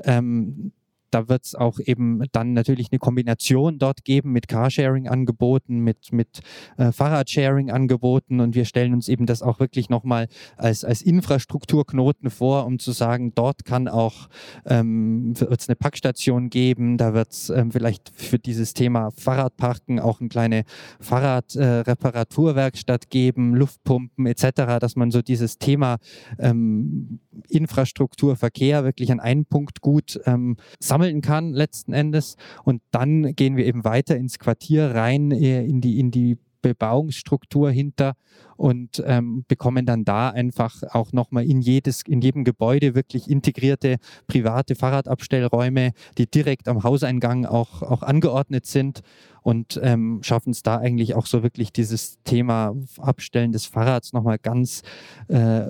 Ähm, 0.03 0.71
da 1.11 1.27
wird 1.27 1.45
es 1.45 1.55
auch 1.55 1.79
eben 1.79 2.23
dann 2.31 2.53
natürlich 2.53 2.87
eine 2.91 2.99
Kombination 2.99 3.79
dort 3.79 4.03
geben 4.03 4.31
mit 4.31 4.47
Carsharing-Angeboten, 4.47 5.79
mit, 5.79 6.11
mit 6.11 6.41
äh, 6.77 6.91
Fahrradsharing-Angeboten 6.91 8.39
und 8.39 8.55
wir 8.55 8.65
stellen 8.65 8.93
uns 8.93 9.07
eben 9.07 9.25
das 9.25 9.41
auch 9.41 9.59
wirklich 9.59 9.89
nochmal 9.89 10.27
als, 10.55 10.83
als 10.83 11.01
Infrastrukturknoten 11.01 12.29
vor, 12.29 12.65
um 12.65 12.79
zu 12.79 12.91
sagen, 12.91 13.33
dort 13.35 13.65
kann 13.65 13.87
auch, 13.87 14.29
ähm, 14.65 15.39
wird 15.39 15.67
eine 15.67 15.75
Packstation 15.75 16.49
geben, 16.49 16.97
da 16.97 17.13
wird 17.13 17.31
es 17.31 17.49
ähm, 17.49 17.71
vielleicht 17.71 18.11
für 18.13 18.39
dieses 18.39 18.73
Thema 18.73 19.11
Fahrradparken 19.11 19.99
auch 19.99 20.19
eine 20.19 20.29
kleine 20.29 20.63
Fahrradreparaturwerkstatt 20.99 23.05
äh, 23.05 23.07
geben, 23.09 23.55
Luftpumpen 23.55 24.25
etc., 24.25 24.79
dass 24.79 24.95
man 24.95 25.11
so 25.11 25.21
dieses 25.21 25.57
Thema 25.57 25.97
ähm, 26.39 27.19
Infrastruktur, 27.49 28.35
Verkehr 28.35 28.83
wirklich 28.83 29.11
an 29.11 29.19
einem 29.19 29.45
Punkt 29.45 29.81
gut 29.81 30.19
ähm, 30.25 30.57
sammeln 30.97 31.21
kann 31.21 31.53
letzten 31.53 31.93
Endes. 31.93 32.37
Und 32.63 32.81
dann 32.89 33.35
gehen 33.35 33.55
wir 33.55 33.65
eben 33.65 33.83
weiter 33.83 34.17
ins 34.17 34.39
Quartier 34.39 34.95
rein, 34.95 35.31
äh, 35.31 35.63
in 35.63 35.79
die, 35.79 35.99
in 35.99 36.09
die 36.09 36.37
Bebauungsstruktur 36.63 37.69
hinter 37.69 38.15
und 38.55 39.03
ähm, 39.05 39.45
bekommen 39.47 39.85
dann 39.85 40.05
da 40.05 40.29
einfach 40.31 40.81
auch 40.91 41.13
nochmal 41.13 41.45
in 41.45 41.61
jedes, 41.61 42.01
in 42.07 42.19
jedem 42.19 42.43
Gebäude 42.43 42.95
wirklich 42.95 43.29
integrierte 43.29 43.97
private 44.25 44.73
Fahrradabstellräume, 44.73 45.91
die 46.17 46.25
direkt 46.25 46.67
am 46.67 46.83
Hauseingang 46.83 47.45
auch, 47.45 47.83
auch 47.83 48.01
angeordnet 48.01 48.65
sind 48.65 49.01
und 49.43 49.79
ähm, 49.83 50.21
schaffen 50.23 50.49
es 50.49 50.63
da 50.63 50.77
eigentlich 50.77 51.13
auch 51.13 51.27
so 51.27 51.43
wirklich 51.43 51.71
dieses 51.71 52.17
Thema 52.23 52.75
Abstellen 52.97 53.51
des 53.51 53.67
Fahrrads 53.67 54.11
nochmal 54.13 54.39
ganz 54.39 54.81
äh, 55.27 55.67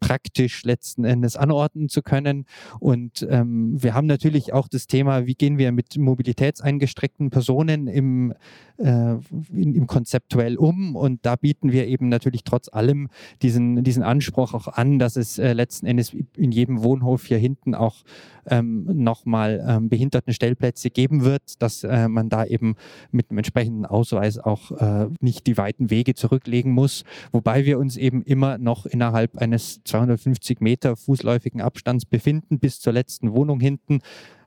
praktisch 0.00 0.64
letzten 0.64 1.04
Endes 1.04 1.36
anordnen 1.36 1.88
zu 1.88 2.02
können. 2.02 2.44
Und 2.80 3.26
ähm, 3.28 3.82
wir 3.82 3.94
haben 3.94 4.06
natürlich 4.06 4.52
auch 4.52 4.68
das 4.68 4.86
Thema, 4.86 5.26
wie 5.26 5.34
gehen 5.34 5.58
wir 5.58 5.72
mit 5.72 5.96
mobilitätseingestreckten 5.96 7.30
Personen 7.30 7.86
im, 7.86 8.32
äh, 8.78 9.14
in, 9.52 9.74
im 9.74 9.86
konzeptuell 9.86 10.56
um. 10.56 10.96
Und 10.96 11.24
da 11.26 11.36
bieten 11.36 11.72
wir 11.72 11.86
eben 11.86 12.08
natürlich 12.08 12.44
trotz 12.44 12.68
allem 12.68 13.08
diesen, 13.42 13.82
diesen 13.84 14.02
Anspruch 14.02 14.54
auch 14.54 14.68
an, 14.68 14.98
dass 14.98 15.16
es 15.16 15.38
äh, 15.38 15.52
letzten 15.52 15.86
Endes 15.86 16.14
in 16.36 16.52
jedem 16.52 16.82
Wohnhof 16.82 17.26
hier 17.26 17.38
hinten 17.38 17.74
auch 17.74 18.04
ähm, 18.50 18.84
nochmal 18.84 19.64
ähm, 19.66 19.88
Behindertenstellplätze 19.88 20.90
geben 20.90 21.24
wird, 21.24 21.60
dass 21.62 21.84
äh, 21.84 22.08
man 22.08 22.28
da 22.28 22.44
eben 22.44 22.76
mit 23.10 23.30
einem 23.30 23.38
entsprechenden 23.38 23.86
Ausweis 23.86 24.38
auch 24.38 24.70
äh, 24.72 25.08
nicht 25.20 25.46
die 25.46 25.56
weiten 25.56 25.90
Wege 25.90 26.14
zurücklegen 26.14 26.72
muss. 26.72 27.04
Wobei 27.32 27.64
wir 27.64 27.78
uns 27.78 27.96
eben 27.96 28.22
immer 28.22 28.58
noch 28.58 28.86
innerhalb 28.86 29.36
eines 29.36 29.82
250 29.88 30.60
Meter 30.60 30.96
fußläufigen 30.96 31.60
Abstands 31.60 32.04
befinden 32.04 32.58
bis 32.58 32.80
zur 32.80 32.92
letzten 32.92 33.32
Wohnung 33.32 33.60
hinten. 33.60 34.00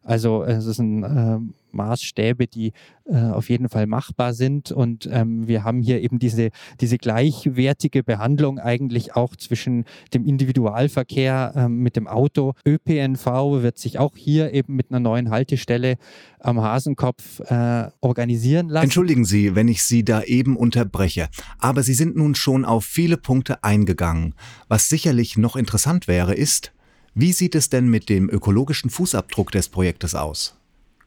Also 0.04 0.44
es 0.44 0.66
sind 0.66 1.04
äh, 1.04 1.38
Maßstäbe, 1.74 2.48
die 2.48 2.74
äh, 3.06 3.16
auf 3.16 3.50
jeden 3.50 3.70
Fall 3.70 3.88
machbar 3.88 4.34
sind. 4.34 4.72
Und 4.72 5.10
ähm, 5.12 5.48
wir 5.48 5.64
haben 5.64 5.82
hier 5.82 6.02
eben 6.02 6.20
diese, 6.20 6.50
diese 6.80 6.98
gleichwertige 6.98 8.04
Behandlung 8.04 8.60
eigentlich 8.60 9.16
auch 9.16 9.36
zwischen 9.36 9.86
dem 10.14 10.26
Individualverkehr 10.26 11.54
ähm, 11.56 11.80
mit 11.80 11.96
dem 11.96 12.08
Auto. 12.08 12.54
ÖPNV 12.66 13.26
wird 13.62 13.78
sich 13.78 14.00
auch 14.00 14.16
hier 14.16 14.54
eben 14.54 14.76
mit 14.76 14.92
einer 14.92 15.00
neuen 15.00 15.30
Haltestelle 15.30 15.98
am 16.40 16.62
Hasenkopf 16.62 17.40
äh, 17.42 17.90
organisieren 18.02 18.70
lassen. 18.70 18.86
Entschuldigen 18.86 19.26
Sie, 19.26 19.56
wenn 19.56 19.68
ich 19.68 19.84
Sie 19.84 20.04
da 20.04 20.24
eben 20.24 20.56
unterbreche, 20.56 21.30
aber 21.60 21.84
Sie 21.84 21.94
sind 21.94 22.16
nun 22.16 22.36
schon 22.36 22.66
auf 22.66 22.86
viele 22.86 23.18
Punkte 23.18 23.64
eingegangen. 23.64 24.36
Was 24.68 24.90
sicherlich 24.90 25.38
noch 25.38 25.56
interessant 25.56 26.08
wäre, 26.08 26.34
ist, 26.34 26.72
wie 27.14 27.34
sieht 27.34 27.56
es 27.56 27.70
denn 27.70 27.90
mit 27.90 28.10
dem 28.10 28.30
ökologischen 28.30 28.90
Fußabdruck 28.90 29.52
des 29.52 29.68
Projektes 29.68 30.16
aus? 30.16 30.61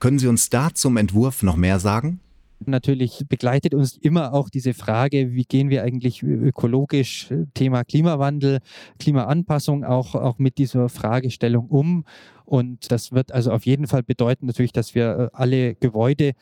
Können 0.04 0.18
Sie 0.18 0.28
uns 0.28 0.50
da 0.50 0.68
zum 0.74 0.98
Entwurf 0.98 1.42
noch 1.42 1.56
mehr 1.56 1.80
sagen? 1.80 2.20
Natürlich 2.66 3.24
begleitet 3.26 3.72
uns 3.72 3.96
immer 3.96 4.34
auch 4.34 4.50
diese 4.50 4.74
Frage, 4.74 5.32
wie 5.32 5.44
gehen 5.44 5.70
wir 5.70 5.82
eigentlich 5.82 6.22
ökologisch, 6.22 7.32
Thema 7.54 7.84
Klimawandel, 7.84 8.58
Klimaanpassung 8.98 9.82
auch, 9.82 10.14
auch 10.14 10.38
mit 10.38 10.58
dieser 10.58 10.90
Fragestellung 10.90 11.68
um. 11.70 12.04
Und 12.44 12.92
das 12.92 13.12
wird 13.12 13.32
also 13.32 13.50
auf 13.50 13.64
jeden 13.64 13.86
Fall 13.86 14.02
bedeuten 14.02 14.44
natürlich, 14.44 14.74
dass 14.74 14.94
wir 14.94 15.18
äh, 15.18 15.28
alle 15.32 15.74
Gebäude 15.74 16.32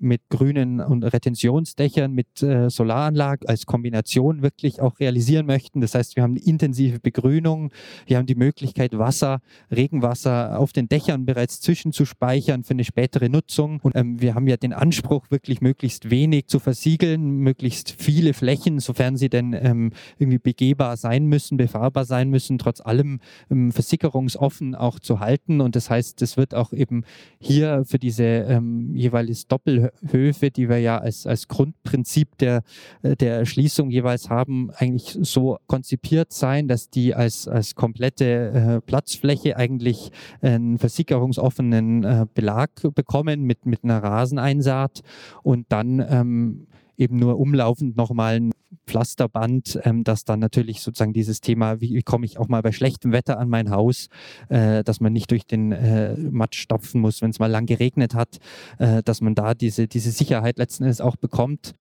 mit 0.00 0.22
grünen 0.30 0.80
und 0.80 1.04
Retentionsdächern, 1.04 2.12
mit 2.12 2.42
äh, 2.42 2.70
Solaranlagen 2.70 3.48
als 3.48 3.66
Kombination 3.66 4.42
wirklich 4.42 4.80
auch 4.80 4.98
realisieren 4.98 5.46
möchten. 5.46 5.80
Das 5.80 5.94
heißt, 5.94 6.16
wir 6.16 6.22
haben 6.22 6.32
eine 6.32 6.44
intensive 6.44 6.98
Begrünung, 7.00 7.70
wir 8.06 8.16
haben 8.16 8.26
die 8.26 8.34
Möglichkeit, 8.34 8.96
Wasser, 8.98 9.40
Regenwasser 9.70 10.58
auf 10.58 10.72
den 10.72 10.88
Dächern 10.88 11.26
bereits 11.26 11.60
zwischenzuspeichern 11.60 12.64
für 12.64 12.72
eine 12.72 12.84
spätere 12.84 13.28
Nutzung. 13.28 13.80
Und 13.82 13.94
ähm, 13.94 14.20
wir 14.20 14.34
haben 14.34 14.46
ja 14.46 14.56
den 14.56 14.72
Anspruch, 14.72 15.30
wirklich 15.30 15.60
möglichst 15.60 16.10
wenig 16.10 16.46
zu 16.46 16.58
versiegeln, 16.58 17.38
möglichst 17.38 17.94
viele 17.98 18.32
Flächen, 18.32 18.80
sofern 18.80 19.16
sie 19.16 19.28
denn 19.28 19.52
ähm, 19.52 19.92
irgendwie 20.18 20.38
begehbar 20.38 20.96
sein 20.96 21.26
müssen, 21.26 21.56
befahrbar 21.56 22.04
sein 22.04 22.30
müssen, 22.30 22.58
trotz 22.58 22.80
allem 22.80 23.20
ähm, 23.50 23.70
versickerungsoffen 23.70 24.74
auch 24.74 24.98
zu 24.98 25.20
halten. 25.20 25.60
Und 25.60 25.76
das 25.76 25.90
heißt, 25.90 26.22
es 26.22 26.36
wird 26.36 26.54
auch 26.54 26.72
eben 26.72 27.04
hier 27.38 27.84
für 27.84 27.98
diese 27.98 28.24
ähm, 28.24 28.94
jeweils 28.94 29.46
Doppel 29.46 29.89
Höfe, 30.10 30.50
die 30.50 30.68
wir 30.68 30.78
ja 30.78 30.98
als, 30.98 31.26
als 31.26 31.48
Grundprinzip 31.48 32.38
der, 32.38 32.62
äh, 33.02 33.16
der 33.16 33.36
Erschließung 33.36 33.90
jeweils 33.90 34.30
haben, 34.30 34.70
eigentlich 34.76 35.18
so 35.20 35.58
konzipiert 35.66 36.32
sein, 36.32 36.68
dass 36.68 36.90
die 36.90 37.14
als, 37.14 37.48
als 37.48 37.74
komplette 37.74 38.24
äh, 38.24 38.80
Platzfläche 38.80 39.56
eigentlich 39.56 40.10
einen 40.40 40.78
versickerungsoffenen 40.78 42.04
äh, 42.04 42.26
Belag 42.32 42.70
bekommen 42.94 43.42
mit, 43.42 43.66
mit 43.66 43.84
einer 43.84 44.02
Raseneinsaat 44.02 45.00
und 45.42 45.66
dann 45.70 46.04
ähm, 46.08 46.66
eben 47.00 47.16
nur 47.16 47.38
umlaufend 47.38 47.96
nochmal 47.96 48.36
ein 48.36 48.52
Pflasterband, 48.86 49.80
ähm, 49.84 50.04
das 50.04 50.24
dann 50.24 50.38
natürlich 50.38 50.82
sozusagen 50.82 51.12
dieses 51.12 51.40
Thema, 51.40 51.80
wie, 51.80 51.94
wie 51.94 52.02
komme 52.02 52.26
ich 52.26 52.38
auch 52.38 52.48
mal 52.48 52.62
bei 52.62 52.72
schlechtem 52.72 53.12
Wetter 53.12 53.38
an 53.38 53.48
mein 53.48 53.70
Haus, 53.70 54.08
äh, 54.48 54.84
dass 54.84 55.00
man 55.00 55.12
nicht 55.12 55.30
durch 55.30 55.46
den 55.46 55.72
äh, 55.72 56.16
Matsch 56.16 56.60
stopfen 56.60 57.00
muss, 57.00 57.22
wenn 57.22 57.30
es 57.30 57.38
mal 57.38 57.50
lang 57.50 57.66
geregnet 57.66 58.14
hat, 58.14 58.38
äh, 58.78 59.02
dass 59.02 59.20
man 59.20 59.34
da 59.34 59.54
diese, 59.54 59.88
diese 59.88 60.10
Sicherheit 60.10 60.58
letzten 60.58 60.84
Endes 60.84 61.00
auch 61.00 61.16
bekommt. 61.16 61.74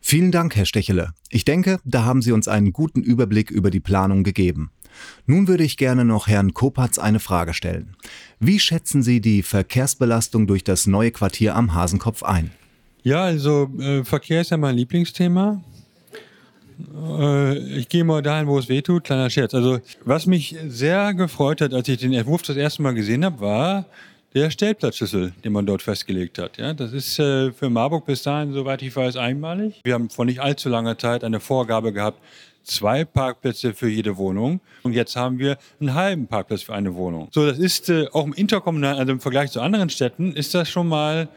Vielen 0.00 0.32
Dank, 0.32 0.54
Herr 0.54 0.66
Stechele. 0.66 1.14
Ich 1.30 1.46
denke, 1.46 1.78
da 1.84 2.04
haben 2.04 2.20
Sie 2.20 2.32
uns 2.32 2.46
einen 2.46 2.72
guten 2.72 3.02
Überblick 3.02 3.50
über 3.50 3.70
die 3.70 3.80
Planung 3.80 4.22
gegeben. 4.22 4.70
Nun 5.26 5.48
würde 5.48 5.64
ich 5.64 5.76
gerne 5.76 6.04
noch 6.04 6.26
Herrn 6.28 6.52
Kopatz 6.52 6.98
eine 6.98 7.20
Frage 7.20 7.54
stellen. 7.54 7.96
Wie 8.38 8.60
schätzen 8.60 9.02
Sie 9.02 9.20
die 9.20 9.42
Verkehrsbelastung 9.42 10.46
durch 10.46 10.62
das 10.62 10.86
neue 10.86 11.10
Quartier 11.10 11.56
am 11.56 11.74
Hasenkopf 11.74 12.22
ein? 12.22 12.50
Ja, 13.04 13.22
also 13.24 13.70
äh, 13.78 14.02
Verkehr 14.02 14.40
ist 14.40 14.50
ja 14.50 14.56
mein 14.56 14.76
Lieblingsthema. 14.76 15.62
Äh, 17.18 17.58
ich 17.78 17.88
gehe 17.90 18.02
mal 18.02 18.22
dahin, 18.22 18.46
wo 18.46 18.58
es 18.58 18.68
weh 18.70 18.80
tut. 18.80 19.04
Kleiner 19.04 19.28
Scherz. 19.28 19.52
Also, 19.52 19.78
was 20.04 20.24
mich 20.24 20.56
sehr 20.66 21.12
gefreut 21.12 21.60
hat, 21.60 21.74
als 21.74 21.86
ich 21.86 21.98
den 21.98 22.14
Entwurf 22.14 22.42
das 22.42 22.56
erste 22.56 22.82
Mal 22.82 22.94
gesehen 22.94 23.24
habe, 23.24 23.40
war 23.40 23.84
der 24.34 24.50
Stellplatzschlüssel, 24.50 25.34
den 25.44 25.52
man 25.52 25.66
dort 25.66 25.82
festgelegt 25.82 26.38
hat. 26.38 26.56
Ja, 26.56 26.72
das 26.72 26.94
ist 26.94 27.18
äh, 27.18 27.52
für 27.52 27.68
Marburg 27.68 28.06
bis 28.06 28.22
dahin, 28.22 28.54
soweit 28.54 28.80
ich 28.80 28.96
weiß, 28.96 29.16
einmalig. 29.16 29.80
Wir 29.84 29.94
haben 29.94 30.08
vor 30.08 30.24
nicht 30.24 30.40
allzu 30.40 30.70
langer 30.70 30.96
Zeit 30.98 31.24
eine 31.24 31.40
Vorgabe 31.40 31.92
gehabt, 31.92 32.18
zwei 32.64 33.04
Parkplätze 33.04 33.74
für 33.74 33.88
jede 33.88 34.16
Wohnung 34.16 34.60
und 34.82 34.94
jetzt 34.94 35.14
haben 35.14 35.38
wir 35.38 35.58
einen 35.78 35.94
halben 35.94 36.26
Parkplatz 36.26 36.62
für 36.62 36.74
eine 36.74 36.94
Wohnung. 36.94 37.28
So, 37.32 37.46
das 37.46 37.58
ist 37.58 37.90
äh, 37.90 38.06
auch 38.12 38.24
im 38.24 38.32
interkommunalen, 38.32 38.98
also 38.98 39.12
im 39.12 39.20
Vergleich 39.20 39.50
zu 39.50 39.60
anderen 39.60 39.90
Städten, 39.90 40.32
ist 40.32 40.54
das 40.54 40.68
schon 40.68 40.88
mal 40.88 41.28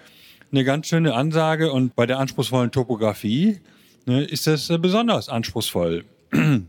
eine 0.52 0.64
ganz 0.64 0.88
schöne 0.88 1.14
Ansage 1.14 1.72
und 1.72 1.96
bei 1.96 2.06
der 2.06 2.20
anspruchsvollen 2.20 2.72
Topografie 2.72 3.60
ne, 4.06 4.24
ist 4.24 4.48
das 4.48 4.70
äh, 4.70 4.78
besonders 4.78 5.30
anspruchsvoll. 5.30 6.06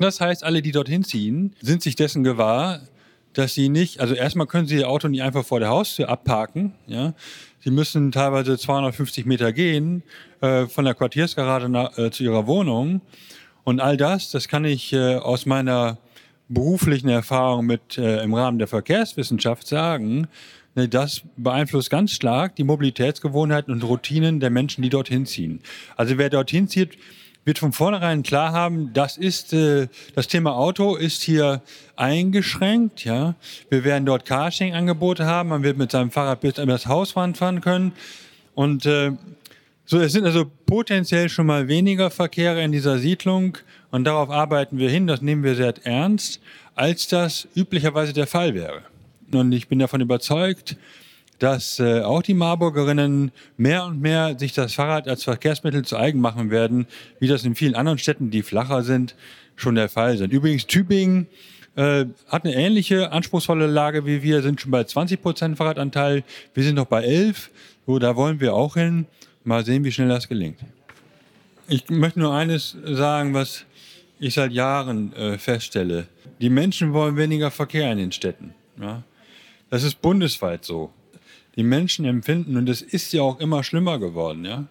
Das 0.00 0.20
heißt, 0.20 0.44
alle, 0.44 0.62
die 0.62 0.70
dorthin 0.70 1.02
ziehen, 1.02 1.56
sind 1.60 1.82
sich 1.82 1.96
dessen 1.96 2.22
gewahr, 2.22 2.82
dass 3.32 3.54
sie 3.54 3.68
nicht, 3.68 3.98
also 3.98 4.14
erstmal 4.14 4.46
können 4.46 4.68
sie 4.68 4.76
ihr 4.76 4.88
Auto 4.88 5.08
nicht 5.08 5.22
einfach 5.22 5.44
vor 5.44 5.58
der 5.58 5.70
Haustür 5.70 6.08
abparken, 6.08 6.72
ja. 6.86 7.14
Sie 7.60 7.70
müssen 7.72 8.12
teilweise 8.12 8.56
250 8.56 9.26
Meter 9.26 9.52
gehen 9.52 10.04
äh, 10.40 10.66
von 10.66 10.84
der 10.84 10.94
Quartiersgarage 10.94 11.68
nach, 11.68 11.98
äh, 11.98 12.12
zu 12.12 12.22
ihrer 12.22 12.46
Wohnung. 12.46 13.00
Und 13.64 13.80
all 13.80 13.96
das, 13.96 14.30
das 14.30 14.46
kann 14.46 14.64
ich 14.64 14.92
äh, 14.92 15.16
aus 15.16 15.44
meiner 15.44 15.98
beruflichen 16.48 17.08
Erfahrung 17.08 17.66
mit 17.66 17.98
äh, 17.98 18.22
im 18.22 18.32
Rahmen 18.34 18.58
der 18.58 18.68
Verkehrswissenschaft 18.68 19.66
sagen, 19.66 20.28
das 20.86 21.22
beeinflusst 21.36 21.90
ganz 21.90 22.12
stark 22.12 22.54
die 22.54 22.64
Mobilitätsgewohnheiten 22.64 23.72
und 23.72 23.82
Routinen 23.82 24.38
der 24.38 24.50
Menschen, 24.50 24.82
die 24.82 24.90
dorthin 24.90 25.26
ziehen. 25.26 25.60
Also 25.96 26.18
wer 26.18 26.30
dorthin 26.30 26.68
zieht, 26.68 26.98
wird 27.44 27.58
von 27.58 27.72
vornherein 27.72 28.22
klar 28.22 28.52
haben, 28.52 28.92
das 28.92 29.16
ist 29.16 29.54
äh, 29.54 29.88
das 30.14 30.28
Thema 30.28 30.54
Auto 30.54 30.96
ist 30.96 31.22
hier 31.22 31.62
eingeschränkt. 31.96 33.04
Ja, 33.04 33.34
wir 33.70 33.82
werden 33.84 34.04
dort 34.04 34.26
Carsharing-Angebote 34.26 35.24
haben. 35.24 35.48
Man 35.48 35.62
wird 35.62 35.78
mit 35.78 35.90
seinem 35.90 36.10
Fahrrad 36.10 36.42
bis 36.42 36.58
an 36.58 36.68
das 36.68 36.86
Haus 36.86 37.12
fahren 37.12 37.34
können 37.62 37.92
und 38.54 38.86
äh, 38.86 39.12
so, 39.90 39.98
es 40.00 40.12
sind 40.12 40.26
also 40.26 40.44
potenziell 40.66 41.30
schon 41.30 41.46
mal 41.46 41.66
weniger 41.66 42.10
Verkehre 42.10 42.62
in 42.62 42.72
dieser 42.72 42.98
Siedlung 42.98 43.56
und 43.90 44.04
darauf 44.04 44.28
arbeiten 44.28 44.76
wir 44.76 44.90
hin, 44.90 45.06
das 45.06 45.22
nehmen 45.22 45.44
wir 45.44 45.54
sehr 45.54 45.72
ernst, 45.84 46.42
als 46.74 47.08
das 47.08 47.48
üblicherweise 47.54 48.12
der 48.12 48.26
Fall 48.26 48.52
wäre. 48.54 48.82
Und 49.32 49.52
ich 49.52 49.68
bin 49.68 49.78
davon 49.78 50.00
überzeugt, 50.00 50.76
dass 51.38 51.78
äh, 51.78 52.00
auch 52.00 52.22
die 52.22 52.34
Marburgerinnen 52.34 53.30
mehr 53.56 53.84
und 53.84 54.00
mehr 54.00 54.38
sich 54.38 54.52
das 54.52 54.74
Fahrrad 54.74 55.06
als 55.06 55.24
Verkehrsmittel 55.24 55.84
zu 55.84 55.96
eigen 55.96 56.20
machen 56.20 56.50
werden, 56.50 56.86
wie 57.20 57.28
das 57.28 57.44
in 57.44 57.54
vielen 57.54 57.74
anderen 57.74 57.98
Städten, 57.98 58.30
die 58.30 58.42
flacher 58.42 58.82
sind, 58.82 59.14
schon 59.54 59.76
der 59.76 59.88
Fall 59.88 60.16
sind. 60.16 60.32
Übrigens 60.32 60.66
Tübingen 60.66 61.26
äh, 61.76 62.06
hat 62.28 62.44
eine 62.44 62.54
ähnliche 62.54 63.12
anspruchsvolle 63.12 63.66
Lage 63.66 64.04
wie 64.04 64.22
wir, 64.22 64.42
sind 64.42 64.60
schon 64.60 64.70
bei 64.70 64.84
20 64.84 65.22
Prozent 65.22 65.56
Fahrradanteil. 65.56 66.24
Wir 66.54 66.64
sind 66.64 66.74
noch 66.74 66.86
bei 66.86 67.04
11. 67.04 67.50
So, 67.86 67.98
da 67.98 68.16
wollen 68.16 68.40
wir 68.40 68.54
auch 68.54 68.74
hin. 68.74 69.06
Mal 69.44 69.64
sehen, 69.64 69.84
wie 69.84 69.92
schnell 69.92 70.08
das 70.08 70.28
gelingt. 70.28 70.58
Ich 71.68 71.88
möchte 71.88 72.18
nur 72.18 72.34
eines 72.34 72.76
sagen, 72.84 73.32
was 73.34 73.64
ich 74.18 74.34
seit 74.34 74.52
Jahren 74.52 75.12
äh, 75.14 75.38
feststelle. 75.38 76.06
Die 76.40 76.50
Menschen 76.50 76.92
wollen 76.92 77.16
weniger 77.16 77.50
Verkehr 77.50 77.92
in 77.92 77.98
den 77.98 78.12
Städten. 78.12 78.54
Ja? 78.80 79.02
Das 79.70 79.82
ist 79.82 80.00
bundesweit 80.00 80.64
so 80.64 80.92
die 81.56 81.64
Menschen 81.64 82.04
empfinden, 82.04 82.56
und 82.56 82.68
es 82.68 82.82
ist 82.82 83.12
ja 83.12 83.22
auch 83.22 83.40
immer 83.40 83.64
schlimmer 83.64 83.98
geworden, 83.98 84.44
ja. 84.44 84.64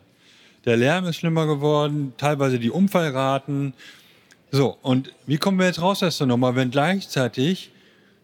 Der 0.63 0.77
Lärm 0.77 1.05
ist 1.05 1.17
schlimmer 1.17 1.45
geworden, 1.45 2.13
teilweise 2.17 2.59
die 2.59 2.69
Unfallraten. 2.69 3.73
So, 4.51 4.77
und 4.81 5.13
wie 5.25 5.37
kommen 5.37 5.59
wir 5.59 5.65
jetzt 5.65 5.81
raus 5.81 6.01
aus 6.03 6.17
der 6.17 6.27
Nummer, 6.27 6.55
wenn 6.55 6.71
gleichzeitig 6.71 7.71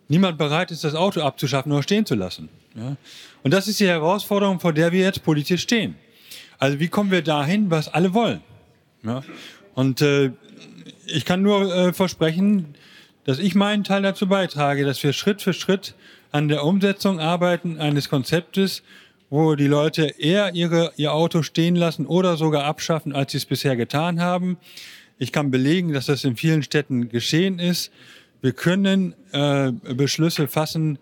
niemand 0.07 0.37
bereit 0.37 0.71
ist, 0.71 0.83
das 0.83 0.95
Auto 0.95 1.21
abzuschaffen 1.21 1.71
oder 1.71 1.83
stehen 1.83 2.05
zu 2.05 2.15
lassen? 2.15 2.49
Ja? 2.75 2.95
Und 3.43 3.53
das 3.53 3.67
ist 3.67 3.79
die 3.79 3.87
Herausforderung, 3.87 4.59
vor 4.59 4.73
der 4.73 4.91
wir 4.91 5.01
jetzt 5.01 5.23
politisch 5.23 5.61
stehen. 5.61 5.95
Also 6.57 6.79
wie 6.79 6.87
kommen 6.87 7.11
wir 7.11 7.21
dahin, 7.21 7.69
was 7.69 7.87
alle 7.87 8.13
wollen? 8.13 8.41
Ja? 9.03 9.23
Und 9.73 10.01
äh, 10.01 10.31
ich 11.05 11.25
kann 11.25 11.41
nur 11.41 11.73
äh, 11.73 11.93
versprechen, 11.93 12.75
dass 13.25 13.39
ich 13.39 13.55
meinen 13.55 13.83
Teil 13.83 14.01
dazu 14.01 14.27
beitrage, 14.27 14.85
dass 14.85 15.03
wir 15.03 15.13
Schritt 15.13 15.41
für 15.41 15.53
Schritt 15.53 15.95
an 16.33 16.47
der 16.47 16.65
Umsetzung 16.65 17.19
arbeiten 17.19 17.77
eines 17.77 18.09
Konzeptes, 18.09 18.81
wo 19.29 19.55
die 19.55 19.67
Leute 19.67 20.15
eher 20.17 20.55
ihre, 20.55 20.91
ihr 20.97 21.13
Auto 21.13 21.43
stehen 21.43 21.75
lassen 21.75 22.07
oder 22.07 22.37
sogar 22.37 22.65
abschaffen, 22.65 23.13
als 23.13 23.31
sie 23.31 23.37
es 23.37 23.45
bisher 23.45 23.75
getan 23.75 24.19
haben. 24.19 24.57
Ich 25.19 25.31
kann 25.31 25.51
belegen, 25.51 25.93
dass 25.93 26.07
das 26.07 26.23
in 26.23 26.35
vielen 26.35 26.63
Städten 26.63 27.09
geschehen 27.09 27.59
ist. 27.59 27.91
Wir 28.41 28.51
können 28.51 29.13
äh, 29.31 29.71
Beschlüsse 29.71 30.47
fassen, 30.47 30.97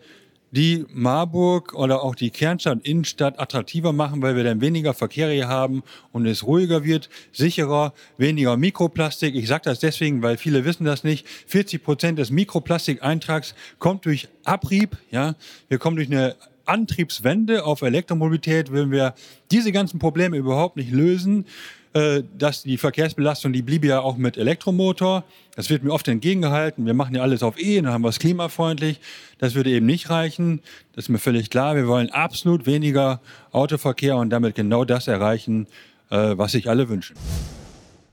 die 0.52 0.86
Marburg 0.90 1.74
oder 1.74 2.04
auch 2.04 2.16
die 2.16 2.30
Kernstadt 2.30 2.86
Innenstadt 2.86 3.40
attraktiver 3.40 3.94
machen, 3.94 4.22
weil 4.22 4.36
wir 4.36 4.44
dann 4.44 4.62
weniger 4.62 4.94
Verkehr 4.94 5.32
hier 5.32 5.48
haben 5.48 5.84
und 6.12 6.26
es 6.26 6.46
ruhiger 6.46 6.84
wird, 6.84 7.10
sicherer, 7.32 7.94
weniger 8.18 8.58
Mikroplastik. 8.58 9.36
Ich 9.36 9.48
sage 9.48 9.64
das 9.66 9.80
deswegen, 9.80 10.22
weil 10.22 10.38
viele 10.38 10.66
wissen 10.66 10.86
das 10.86 11.04
nicht. 11.04 11.28
40 11.48 11.84
Prozent 11.84 12.20
des 12.20 12.32
Mikroplastikeintrags 12.32 13.56
kommt 13.80 14.06
durch 14.06 14.28
Abrieb. 14.44 14.98
Ja, 15.10 15.36
wir 15.70 15.78
kommen 15.78 15.96
durch 15.96 16.10
eine 16.10 16.36
Antriebswende 16.66 17.66
auf 17.66 17.82
Elektromobilität. 17.82 18.72
Wenn 18.72 18.92
wir 18.92 19.16
diese 19.52 19.72
ganzen 19.72 20.00
Probleme 20.00 20.38
überhaupt 20.38 20.76
nicht 20.76 20.92
lösen, 20.92 21.46
dass 21.94 22.64
die 22.64 22.78
Verkehrsbelastung, 22.78 23.52
die 23.52 23.62
blieb 23.62 23.84
ja 23.84 24.00
auch 24.00 24.16
mit 24.16 24.38
Elektromotor. 24.38 25.26
Das 25.56 25.70
wird 25.70 25.84
mir 25.84 25.92
oft 25.92 26.08
entgegengehalten. 26.08 26.86
Wir 26.86 26.94
machen 26.94 27.16
ja 27.16 27.22
alles 27.22 27.44
auf 27.44 27.60
E, 27.60 27.82
dann 27.82 27.92
haben 27.92 28.04
wir 28.04 28.10
es 28.10 28.20
klimafreundlich. 28.20 29.02
Das 29.40 29.56
würde 29.56 29.72
eben 29.72 29.86
nicht 29.86 30.10
reichen. 30.10 30.62
Das 30.94 31.06
ist 31.06 31.10
mir 31.10 31.20
völlig 31.20 31.50
klar. 31.50 31.76
Wir 31.76 31.88
wollen 31.88 32.10
absolut 32.10 32.66
weniger 32.66 33.22
Autoverkehr 33.52 34.16
und 34.16 34.30
damit 34.30 34.56
genau 34.56 34.86
das 34.86 35.08
erreichen, 35.08 35.68
äh, 36.10 36.38
was 36.38 36.54
sich 36.54 36.70
alle 36.70 36.88
wünschen. 36.88 37.18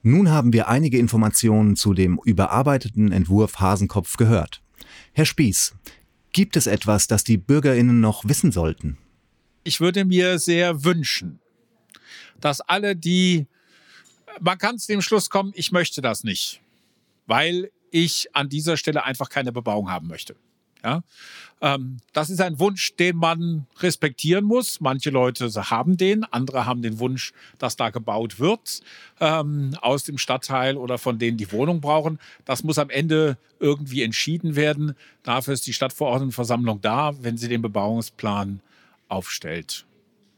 Nun 0.03 0.31
haben 0.31 0.53
wir 0.53 0.69
einige 0.69 0.99
Informationen 0.99 1.77
zu 1.77 1.95
dem 1.95 2.19
überarbeiteten 2.25 3.13
Entwurf 3.13 3.61
Hasenkopf 3.61 4.17
gehört. 4.17 4.63
Herr 5.13 5.27
Spieß, 5.27 5.75
gibt 6.33 6.57
es 6.57 6.67
etwas, 6.67 7.09
das 7.09 7.25
die 7.25 7.37
Bürgerinnen 7.37 8.01
noch 8.01 8.25
wissen 8.27 8.53
sollten? 8.53 8.99
Ich 9.65 9.81
würde 9.81 10.05
mir 10.05 10.39
sehr 10.39 10.85
wünschen, 10.85 11.41
dass 12.41 12.61
alle, 12.61 12.97
die 12.97 13.47
man 14.41 14.59
kann 14.59 14.79
zu 14.79 14.93
dem 14.93 15.03
Schluss 15.03 15.31
kommen, 15.31 15.53
ich 15.55 15.73
möchte 15.73 16.01
das 16.01 16.25
nicht, 16.25 16.61
weil 17.27 17.71
ich 17.91 18.29
an 18.35 18.49
dieser 18.49 18.77
Stelle 18.77 19.05
einfach 19.05 19.29
keine 19.29 19.53
Bebauung 19.53 19.91
haben 19.91 20.09
möchte. 20.09 20.37
Ja, 20.85 21.03
ähm, 21.61 21.97
das 22.13 22.31
ist 22.31 22.41
ein 22.41 22.61
Wunsch, 22.61 22.95
den 22.95 23.17
man 23.17 23.67
respektieren 23.81 24.45
muss. 24.45 24.81
Manche 24.81 25.11
Leute 25.11 25.51
haben 25.71 25.97
den, 25.97 26.23
andere 26.25 26.67
haben 26.67 26.83
den 26.83 27.01
Wunsch, 27.01 27.33
dass 27.59 27.75
da 27.75 27.91
gebaut 27.91 28.39
wird 28.39 28.81
ähm, 29.19 29.77
aus 29.81 30.05
dem 30.05 30.19
Stadtteil 30.19 30.77
oder 30.77 30.99
von 30.99 31.19
denen 31.19 31.37
die 31.37 31.51
Wohnung 31.51 31.81
brauchen. 31.81 32.21
Das 32.45 32.63
muss 32.63 32.79
am 32.79 32.91
Ende 32.91 33.39
irgendwie 33.59 34.05
entschieden 34.05 34.55
werden. 34.55 34.95
Dafür 35.25 35.55
ist 35.55 35.67
die 35.67 35.73
Stadtverordnetenversammlung 35.73 36.81
da, 36.81 37.13
wenn 37.23 37.37
sie 37.37 37.49
den 37.49 37.63
Bebauungsplan 37.63 38.61
aufstellt 39.09 39.85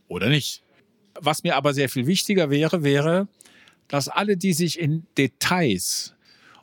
oder 0.09 0.29
nicht. 0.31 0.63
Was 1.21 1.43
mir 1.43 1.57
aber 1.57 1.75
sehr 1.75 1.91
viel 1.91 2.07
wichtiger 2.07 2.49
wäre, 2.49 2.83
wäre, 2.83 3.29
dass 3.90 4.09
alle, 4.09 4.37
die 4.37 4.53
sich 4.53 4.79
in 4.79 5.07
Details 5.18 6.14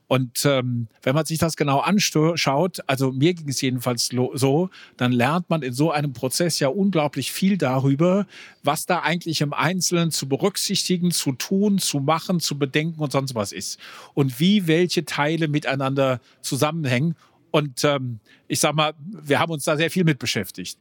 und 0.07 0.45
ähm, 0.45 0.87
wenn 1.03 1.15
man 1.15 1.25
sich 1.25 1.37
das 1.37 1.57
genau 1.57 1.79
anschaut, 1.79 2.79
also 2.87 3.11
mir 3.11 3.33
ging 3.33 3.49
es 3.49 3.59
jedenfalls 3.59 4.09
so, 4.33 4.69
dann 4.95 5.11
lernt 5.11 5.49
man 5.49 5.61
in 5.61 5.73
so 5.73 5.91
einem 5.91 6.13
Prozess 6.13 6.59
ja 6.59 6.69
unglaublich 6.69 7.33
viel 7.33 7.57
darüber, 7.57 8.25
was 8.63 8.85
da 8.85 8.99
eigentlich 8.99 9.41
im 9.41 9.51
Einzelnen 9.51 10.11
zu 10.11 10.29
berücksichtigen, 10.29 11.11
zu 11.11 11.33
tun, 11.33 11.77
zu 11.77 11.99
machen, 11.99 12.39
zu 12.39 12.57
bedenken 12.57 13.01
und 13.01 13.11
sonst 13.11 13.35
was 13.35 13.51
ist. 13.51 13.79
Und 14.13 14.39
wie 14.39 14.67
welche 14.67 15.03
Teile 15.03 15.49
miteinander 15.49 16.21
zusammenhängen. 16.41 17.15
Und 17.51 17.83
ähm, 17.83 18.19
ich 18.47 18.61
sag 18.61 18.75
mal, 18.75 18.93
wir 18.99 19.39
haben 19.39 19.51
uns 19.51 19.65
da 19.65 19.75
sehr 19.75 19.91
viel 19.91 20.05
mit 20.05 20.19
beschäftigt. 20.19 20.79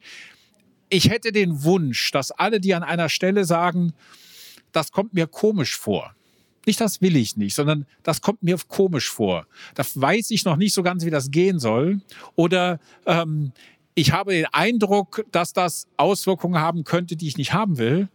Ich 0.88 1.11
hätte 1.11 1.32
den 1.32 1.64
Wunsch, 1.64 2.12
dass 2.12 2.30
alle, 2.30 2.61
die 2.61 2.74
an 2.74 2.85
einer 2.85 3.09
Stelle 3.09 3.44
sagen, 3.44 3.92
das 4.70 4.92
kommt 4.92 5.14
mir 5.14 5.26
komisch 5.26 5.76
vor, 5.76 6.14
nicht 6.66 6.81
das 6.81 7.00
will 7.00 7.16
ich 7.16 7.37
nicht, 7.37 7.55
sondern 7.55 7.87
das 8.02 8.20
kommt 8.20 8.42
mir 8.42 8.59
komisch 8.68 9.11
vor. 9.11 9.46
Da 9.74 9.85
weiß 9.94 10.31
ich 10.31 10.44
noch 10.44 10.57
nicht 10.57 10.74
so 10.74 10.83
ganz, 10.83 11.05
wie 11.05 11.11
das 11.11 11.31
gehen 11.31 11.59
soll. 11.59 12.00
Oder 12.35 12.81
ähm, 13.07 13.52
ich 13.94 14.12
habe 14.12 14.33
den 14.33 14.46
Eindruck, 14.52 15.24
dass 15.33 15.52
das 15.52 15.88
Auswirkungen 15.96 16.61
haben 16.61 16.85
könnte, 16.85 17.16
die 17.16 17.29
ich 17.29 17.38
nicht 17.38 17.52
haben 17.52 17.79
will. 17.79 18.09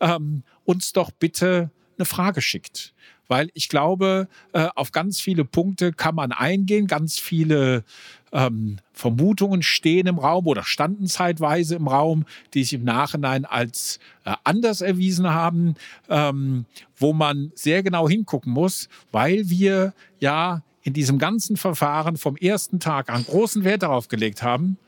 Ähm, 0.00 0.42
uns 0.64 0.92
doch 0.92 1.10
bitte 1.10 1.70
eine 1.96 2.04
Frage 2.04 2.42
schickt. 2.42 2.92
Weil 3.28 3.48
ich 3.54 3.68
glaube, 3.68 4.28
äh, 4.52 4.68
auf 4.74 4.92
ganz 4.92 5.20
viele 5.20 5.44
Punkte 5.44 5.92
kann 5.92 6.14
man 6.14 6.32
eingehen, 6.32 6.86
ganz 6.86 7.18
viele 7.18 7.84
ähm, 8.32 8.78
Vermutungen 8.92 9.62
stehen 9.62 10.06
im 10.06 10.18
Raum 10.18 10.46
oder 10.46 10.64
standen 10.64 11.06
zeitweise 11.06 11.76
im 11.76 11.88
Raum, 11.88 12.24
die 12.54 12.64
sich 12.64 12.74
im 12.74 12.84
Nachhinein 12.84 13.44
als 13.44 13.98
äh, 14.24 14.34
anders 14.44 14.80
erwiesen 14.80 15.28
haben, 15.30 15.74
ähm, 16.08 16.64
wo 16.96 17.12
man 17.12 17.52
sehr 17.54 17.82
genau 17.82 18.08
hingucken 18.08 18.52
muss, 18.52 18.88
weil 19.10 19.48
wir 19.50 19.92
ja 20.18 20.62
in 20.82 20.94
diesem 20.94 21.18
ganzen 21.18 21.56
Verfahren 21.56 22.16
vom 22.16 22.36
ersten 22.36 22.80
Tag 22.80 23.10
an 23.10 23.24
großen 23.24 23.64
Wert 23.64 23.82
darauf 23.82 24.08
gelegt 24.08 24.42
haben, 24.42 24.78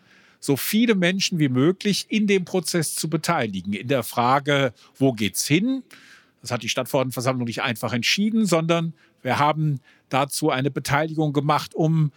so 0.41 0.57
viele 0.57 0.95
Menschen 0.95 1.39
wie 1.39 1.49
möglich 1.49 2.07
in 2.09 2.27
dem 2.27 2.45
Prozess 2.45 2.95
zu 2.95 3.09
beteiligen. 3.09 3.73
In 3.73 3.89
der 3.89 4.03
Frage, 4.03 4.73
wo 4.97 5.13
geht's 5.13 5.47
hin? 5.47 5.83
Das 6.43 6.51
hat 6.51 6.63
die 6.63 6.69
Stadtverordnetenversammlung 6.69 7.47
nicht 7.47 7.63
einfach 7.63 7.93
entschieden, 7.93 8.45
sondern 8.45 8.93
wir 9.23 9.39
haben 9.39 9.81
dazu 10.11 10.51
eine 10.51 10.71
Beteiligung 10.71 11.33
gemacht, 11.33 11.75
um 11.75 12.13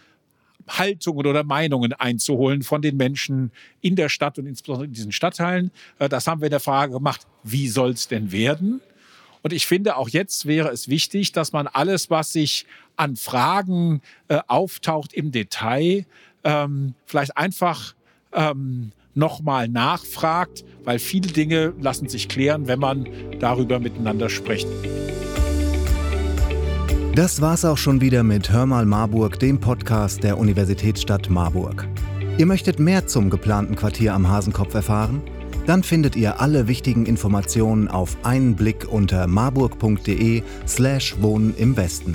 Haltungen 0.66 1.26
oder 1.26 1.44
Meinungen 1.44 1.92
einzuholen 1.92 2.62
von 2.62 2.82
den 2.82 2.96
Menschen 2.96 3.52
in 3.80 3.96
der 3.96 4.08
Stadt 4.08 4.38
und 4.38 4.46
insbesondere 4.46 4.86
in 4.86 4.92
diesen 4.92 5.12
Stadtteilen. 5.12 5.70
Äh, 5.98 6.08
das 6.08 6.26
haben 6.26 6.40
wir 6.40 6.46
in 6.46 6.52
der 6.52 6.60
Frage 6.60 6.92
gemacht, 6.92 7.26
wie 7.44 7.68
soll 7.68 7.90
es 7.90 8.08
denn 8.08 8.32
werden? 8.32 8.80
Und 9.42 9.52
ich 9.52 9.66
finde, 9.66 9.96
auch 9.96 10.08
jetzt 10.08 10.46
wäre 10.46 10.68
es 10.70 10.88
wichtig, 10.88 11.32
dass 11.32 11.52
man 11.52 11.68
alles, 11.68 12.10
was 12.10 12.32
sich 12.32 12.66
an 12.96 13.16
Fragen 13.16 14.02
äh, 14.26 14.40
auftaucht 14.46 15.12
im 15.12 15.30
Detail, 15.30 16.04
ähm, 16.44 16.94
vielleicht 17.06 17.36
einfach 17.36 17.94
ähm, 18.32 18.92
nochmal 19.14 19.68
nachfragt, 19.68 20.64
weil 20.84 20.98
viele 20.98 21.28
Dinge 21.28 21.72
lassen 21.80 22.08
sich 22.08 22.28
klären, 22.28 22.68
wenn 22.68 22.78
man 22.78 23.08
darüber 23.40 23.78
miteinander 23.78 24.28
spricht. 24.28 24.68
Das 27.18 27.40
war's 27.40 27.64
auch 27.64 27.78
schon 27.78 28.00
wieder 28.00 28.22
mit 28.22 28.52
Hör 28.52 28.64
mal 28.64 28.86
Marburg, 28.86 29.40
dem 29.40 29.58
Podcast 29.58 30.22
der 30.22 30.38
Universitätsstadt 30.38 31.28
Marburg. 31.28 31.88
Ihr 32.38 32.46
möchtet 32.46 32.78
mehr 32.78 33.08
zum 33.08 33.28
geplanten 33.28 33.74
Quartier 33.74 34.14
am 34.14 34.28
Hasenkopf 34.28 34.72
erfahren? 34.72 35.20
Dann 35.66 35.82
findet 35.82 36.14
ihr 36.14 36.40
alle 36.40 36.68
wichtigen 36.68 37.06
Informationen 37.06 37.88
auf 37.88 38.16
einen 38.22 38.54
Blick 38.54 38.86
unter 38.88 39.26
marburg.de 39.26 40.44
slash 40.68 41.16
Wohnen 41.20 41.56
im 41.56 41.76
Westen. 41.76 42.14